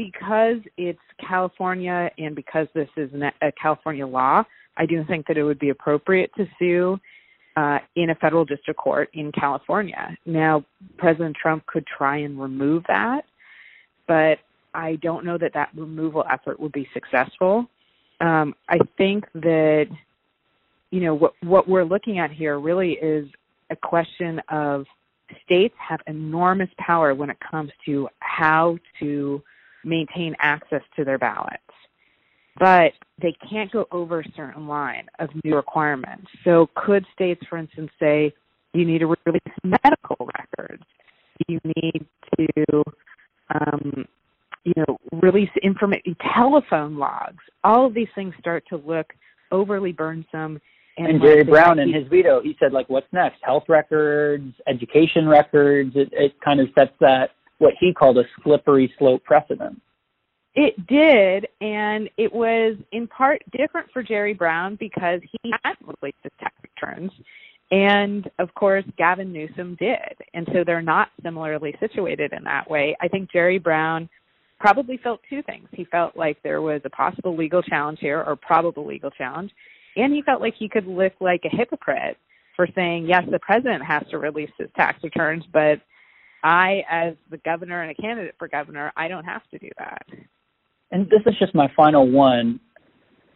because 0.00 0.56
it's 0.78 0.98
California 1.28 2.10
and 2.16 2.34
because 2.34 2.66
this 2.74 2.88
is 2.96 3.10
a 3.42 3.52
California 3.60 4.06
law, 4.06 4.42
I 4.78 4.86
do 4.86 5.04
think 5.04 5.26
that 5.26 5.36
it 5.36 5.42
would 5.42 5.58
be 5.58 5.68
appropriate 5.68 6.30
to 6.38 6.46
sue 6.58 6.98
uh, 7.54 7.80
in 7.96 8.08
a 8.08 8.14
federal 8.14 8.46
district 8.46 8.80
court 8.80 9.10
in 9.12 9.30
California. 9.30 10.16
Now, 10.24 10.64
President 10.96 11.36
Trump 11.36 11.66
could 11.66 11.84
try 11.86 12.16
and 12.16 12.40
remove 12.40 12.82
that, 12.88 13.26
but 14.08 14.38
I 14.72 14.96
don't 15.02 15.22
know 15.26 15.36
that 15.36 15.52
that 15.52 15.68
removal 15.76 16.24
effort 16.32 16.58
would 16.58 16.72
be 16.72 16.88
successful. 16.94 17.66
Um, 18.22 18.54
I 18.70 18.78
think 18.96 19.26
that 19.34 19.84
you 20.90 21.00
know 21.00 21.14
what 21.14 21.34
what 21.42 21.68
we're 21.68 21.84
looking 21.84 22.18
at 22.18 22.30
here 22.30 22.58
really 22.58 22.92
is 22.92 23.28
a 23.68 23.76
question 23.76 24.40
of 24.48 24.86
states 25.44 25.74
have 25.78 26.00
enormous 26.06 26.70
power 26.78 27.14
when 27.14 27.28
it 27.28 27.36
comes 27.50 27.70
to 27.84 28.08
how 28.20 28.78
to 28.98 29.42
maintain 29.84 30.34
access 30.40 30.82
to 30.96 31.04
their 31.04 31.18
ballots. 31.18 31.62
but 32.58 32.92
they 33.22 33.34
can't 33.48 33.70
go 33.70 33.86
over 33.90 34.20
a 34.20 34.32
certain 34.36 34.66
line 34.66 35.06
of 35.18 35.30
new 35.44 35.54
requirements. 35.56 36.26
So, 36.44 36.68
could 36.74 37.04
states, 37.14 37.40
for 37.48 37.56
instance, 37.58 37.90
say 37.98 38.34
you 38.74 38.84
need 38.84 38.98
to 38.98 39.06
release 39.06 39.40
medical 39.64 40.28
records, 40.38 40.82
you 41.48 41.58
need 41.64 42.06
to, 42.38 42.82
um, 43.54 44.04
you 44.64 44.74
know, 44.76 44.98
release 45.22 45.50
information, 45.62 46.16
telephone 46.34 46.96
logs. 46.96 47.42
All 47.64 47.86
of 47.86 47.94
these 47.94 48.08
things 48.14 48.34
start 48.38 48.64
to 48.68 48.76
look 48.76 49.06
overly 49.50 49.92
burdensome. 49.92 50.60
And, 50.98 51.06
and 51.06 51.22
Jerry 51.22 51.44
Brown 51.44 51.78
in 51.78 51.92
his 51.92 52.06
veto, 52.08 52.42
he 52.42 52.56
said, 52.60 52.72
like, 52.72 52.88
what's 52.90 53.10
next? 53.12 53.38
Health 53.42 53.64
records, 53.68 54.54
education 54.66 55.26
records. 55.26 55.92
It, 55.94 56.10
it 56.12 56.34
kind 56.44 56.60
of 56.60 56.68
sets 56.78 56.92
that 57.00 57.30
what 57.60 57.74
he 57.78 57.92
called 57.92 58.18
a 58.18 58.24
slippery 58.42 58.92
slope 58.98 59.22
precedent. 59.22 59.80
It 60.54 60.74
did, 60.88 61.46
and 61.60 62.10
it 62.16 62.32
was 62.32 62.76
in 62.90 63.06
part 63.06 63.42
different 63.56 63.88
for 63.92 64.02
Jerry 64.02 64.34
Brown 64.34 64.76
because 64.80 65.20
he 65.30 65.52
had 65.62 65.74
released 65.82 66.18
his 66.22 66.32
tax 66.40 66.54
returns, 66.74 67.12
and 67.70 68.28
of 68.40 68.52
course 68.54 68.84
Gavin 68.98 69.32
Newsom 69.32 69.76
did, 69.78 70.16
and 70.34 70.48
so 70.52 70.64
they're 70.64 70.82
not 70.82 71.10
similarly 71.22 71.76
situated 71.78 72.32
in 72.32 72.42
that 72.44 72.68
way. 72.68 72.96
I 73.00 73.06
think 73.06 73.30
Jerry 73.30 73.58
Brown 73.58 74.08
probably 74.58 74.96
felt 74.96 75.20
two 75.30 75.42
things. 75.42 75.68
He 75.72 75.84
felt 75.84 76.16
like 76.16 76.42
there 76.42 76.62
was 76.62 76.80
a 76.84 76.90
possible 76.90 77.36
legal 77.36 77.62
challenge 77.62 77.98
here, 78.00 78.24
or 78.26 78.34
probable 78.34 78.86
legal 78.86 79.10
challenge, 79.10 79.52
and 79.96 80.12
he 80.12 80.22
felt 80.22 80.40
like 80.40 80.54
he 80.58 80.68
could 80.68 80.86
look 80.86 81.12
like 81.20 81.42
a 81.44 81.54
hypocrite 81.54 82.16
for 82.56 82.66
saying 82.74 83.06
yes, 83.06 83.22
the 83.30 83.38
president 83.38 83.84
has 83.84 84.02
to 84.10 84.18
release 84.18 84.50
his 84.58 84.68
tax 84.74 85.04
returns, 85.04 85.44
but 85.52 85.80
I, 86.42 86.84
as 86.90 87.14
the 87.30 87.38
governor 87.38 87.82
and 87.82 87.90
a 87.90 87.94
candidate 87.94 88.34
for 88.38 88.48
governor, 88.48 88.92
I 88.96 89.08
don't 89.08 89.24
have 89.24 89.42
to 89.50 89.58
do 89.58 89.68
that 89.78 90.06
and 90.90 91.08
this 91.08 91.20
is 91.26 91.34
just 91.38 91.54
my 91.54 91.70
final 91.76 92.08
one. 92.08 92.60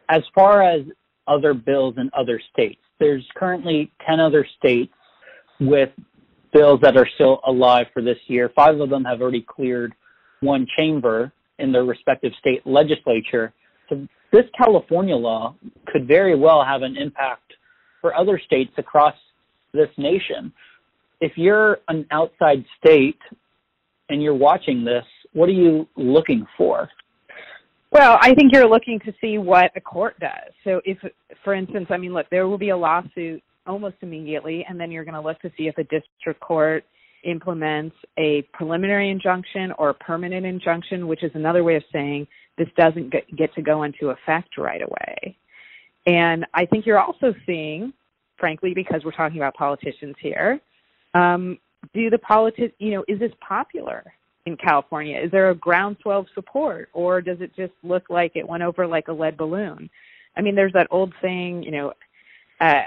As 0.09 0.23
far 0.35 0.63
as 0.63 0.83
other 1.27 1.55
bills 1.55 1.95
in 1.99 2.11
other 2.17 2.41
states, 2.53 2.81
there's 2.99 3.25
currently 3.37 3.91
10 4.07 4.21
other 4.21 4.47
states 4.59 4.93
with 5.61 5.91
bills 6.53 6.81
that 6.83 6.97
are 6.97 7.09
still 7.15 7.41
alive 7.47 7.87
for 7.93 8.03
this 8.03 8.19
year. 8.27 8.51
Five 8.55 8.81
of 8.81 8.91
them 8.91 9.05
have 9.05 9.21
already 9.21 9.43
cleared 9.43 9.95
one 10.41 10.67
chamber 10.77 11.33
in 11.59 11.73
their 11.73 11.85
respective 11.85 12.33
state 12.39 12.67
legislature. 12.67 13.53
So 13.89 14.07
this 14.33 14.45
California 14.57 15.17
law 15.17 15.55
could 15.87 16.07
very 16.07 16.37
well 16.37 16.65
have 16.65 16.83
an 16.83 16.97
impact 16.97 17.53
for 18.01 18.15
other 18.15 18.41
states 18.45 18.73
across 18.77 19.15
this 19.73 19.89
nation. 19.97 20.53
If 21.25 21.33
you're 21.37 21.79
an 21.89 22.07
outside 22.11 22.63
state 22.79 23.19
and 24.11 24.23
you're 24.23 24.35
watching 24.35 24.85
this, 24.85 25.07
what 25.33 25.49
are 25.49 25.53
you 25.53 25.89
looking 25.97 26.45
for? 26.55 26.91
Well, 27.91 28.19
I 28.21 28.35
think 28.35 28.53
you're 28.53 28.69
looking 28.69 29.01
to 29.07 29.13
see 29.23 29.39
what 29.39 29.71
a 29.75 29.81
court 29.81 30.21
does. 30.21 30.53
So, 30.65 30.83
if, 30.85 30.99
for 31.43 31.55
instance, 31.55 31.87
I 31.89 31.97
mean, 31.97 32.13
look, 32.13 32.27
there 32.29 32.47
will 32.47 32.59
be 32.59 32.69
a 32.69 32.77
lawsuit 32.77 33.43
almost 33.67 33.97
immediately, 34.03 34.67
and 34.69 34.79
then 34.79 34.91
you're 34.91 35.07
going 35.07 35.15
to 35.15 35.21
look 35.23 35.41
to 35.41 35.51
see 35.57 35.67
if 35.67 35.79
a 35.79 35.85
district 35.85 36.41
court 36.41 36.85
implements 37.23 37.97
a 38.19 38.43
preliminary 38.53 39.09
injunction 39.11 39.73
or 39.79 39.89
a 39.89 39.95
permanent 39.95 40.45
injunction, 40.45 41.07
which 41.07 41.23
is 41.23 41.31
another 41.33 41.65
way 41.65 41.77
of 41.77 41.85
saying 41.91 42.27
this 42.59 42.69
doesn't 42.77 43.15
get 43.35 43.55
to 43.55 43.63
go 43.63 43.85
into 43.85 44.11
effect 44.11 44.59
right 44.59 44.83
away. 44.83 45.35
And 46.05 46.45
I 46.53 46.67
think 46.67 46.85
you're 46.85 47.01
also 47.01 47.33
seeing, 47.47 47.95
frankly, 48.37 48.75
because 48.75 49.01
we're 49.07 49.13
talking 49.13 49.39
about 49.39 49.55
politicians 49.55 50.17
here, 50.21 50.61
um, 51.15 51.59
do 51.93 52.11
the 52.11 52.19
politic, 52.19 52.75
you 52.79 52.93
know, 52.93 53.05
is 53.09 53.19
this 53.19 53.33
popular? 53.47 54.05
in 54.47 54.57
California? 54.57 55.19
Is 55.19 55.31
there 55.31 55.51
a 55.51 55.55
groundswell 55.55 56.21
of 56.21 56.27
support, 56.35 56.89
or 56.93 57.21
does 57.21 57.39
it 57.41 57.55
just 57.57 57.73
look 57.83 58.11
like 58.11 58.33
it 58.35 58.47
went 58.47 58.63
over 58.63 58.87
like 58.87 59.09
a 59.09 59.13
lead 59.13 59.37
balloon? 59.37 59.89
I 60.37 60.43
mean, 60.43 60.55
there's 60.55 60.73
that 60.73 60.89
old 60.91 61.15
saying, 61.23 61.63
you 61.63 61.71
know, 61.71 61.93
uh, 62.61 62.83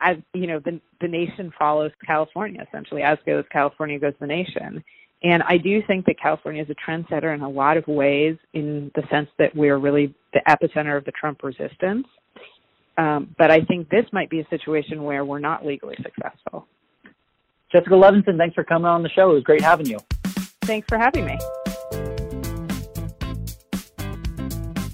as 0.00 0.16
you 0.32 0.46
know, 0.46 0.60
the 0.60 0.80
the 1.00 1.08
nation 1.08 1.52
follows 1.58 1.92
California. 2.04 2.64
Essentially, 2.68 3.02
as 3.02 3.18
goes 3.24 3.44
California, 3.50 3.98
goes 3.98 4.14
the 4.20 4.26
nation. 4.26 4.84
And 5.22 5.42
I 5.44 5.56
do 5.56 5.82
think 5.86 6.04
that 6.04 6.20
California 6.20 6.62
is 6.62 6.68
a 6.68 6.90
trendsetter 6.90 7.34
in 7.34 7.40
a 7.40 7.48
lot 7.48 7.78
of 7.78 7.86
ways, 7.86 8.36
in 8.52 8.90
the 8.94 9.02
sense 9.10 9.28
that 9.38 9.56
we're 9.56 9.78
really 9.78 10.14
the 10.34 10.42
epicenter 10.46 10.98
of 10.98 11.04
the 11.06 11.12
Trump 11.12 11.42
resistance. 11.42 12.06
Um, 12.98 13.34
but 13.38 13.50
I 13.50 13.60
think 13.62 13.88
this 13.88 14.04
might 14.12 14.28
be 14.28 14.40
a 14.40 14.48
situation 14.50 15.02
where 15.02 15.24
we're 15.24 15.38
not 15.38 15.64
legally 15.64 15.96
successful. 16.02 16.66
Jessica 17.74 17.94
Levinson, 17.94 18.38
thanks 18.38 18.54
for 18.54 18.62
coming 18.62 18.86
on 18.86 19.02
the 19.02 19.08
show. 19.08 19.32
It 19.32 19.34
was 19.34 19.42
great 19.42 19.60
having 19.60 19.86
you. 19.86 19.98
Thanks 20.62 20.86
for 20.88 20.96
having 20.96 21.24
me. 21.24 21.36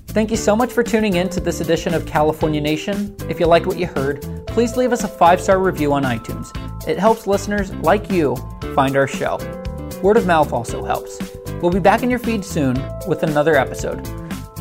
Thank 0.08 0.30
you 0.30 0.38
so 0.38 0.56
much 0.56 0.72
for 0.72 0.82
tuning 0.82 1.16
in 1.16 1.28
to 1.28 1.40
this 1.40 1.60
edition 1.60 1.92
of 1.92 2.06
California 2.06 2.58
Nation. 2.58 3.14
If 3.28 3.38
you 3.38 3.44
liked 3.44 3.66
what 3.66 3.78
you 3.78 3.86
heard, 3.86 4.22
please 4.46 4.78
leave 4.78 4.94
us 4.94 5.04
a 5.04 5.08
five 5.08 5.42
star 5.42 5.58
review 5.58 5.92
on 5.92 6.04
iTunes. 6.04 6.56
It 6.88 6.98
helps 6.98 7.26
listeners 7.26 7.70
like 7.74 8.10
you 8.10 8.34
find 8.74 8.96
our 8.96 9.06
show. 9.06 9.36
Word 10.02 10.16
of 10.16 10.26
mouth 10.26 10.50
also 10.54 10.82
helps. 10.82 11.20
We'll 11.60 11.70
be 11.70 11.80
back 11.80 12.02
in 12.02 12.08
your 12.08 12.18
feed 12.18 12.42
soon 12.46 12.82
with 13.06 13.24
another 13.24 13.56
episode. 13.56 14.08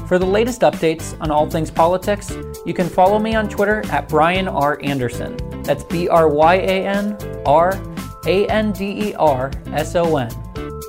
For 0.09 0.19
the 0.19 0.25
latest 0.25 0.59
updates 0.61 1.15
on 1.21 1.31
all 1.31 1.49
things 1.49 1.71
politics, 1.71 2.35
you 2.65 2.73
can 2.73 2.89
follow 2.89 3.17
me 3.17 3.33
on 3.33 3.47
Twitter 3.47 3.81
at 3.91 4.09
Bryan 4.09 4.49
R. 4.49 4.77
Anderson. 4.83 5.37
That's 5.63 5.85
B 5.85 6.09
R 6.09 6.27
Y 6.27 6.55
A 6.55 6.85
N 6.85 7.17
R 7.45 7.71
A 8.25 8.47
N 8.47 8.71
D 8.71 9.09
E 9.09 9.13
R 9.15 9.51
S 9.67 9.95
O 9.95 10.17
N. 10.17 10.29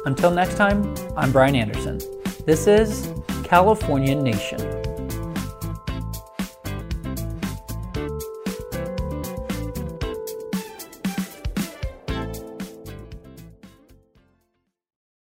Until 0.07 0.31
next 0.31 0.57
time, 0.57 0.95
I'm 1.17 1.31
Bryan 1.31 1.55
Anderson. 1.55 2.01
This 2.47 2.67
is 2.67 3.09
California 3.45 4.15
Nation. 4.15 4.80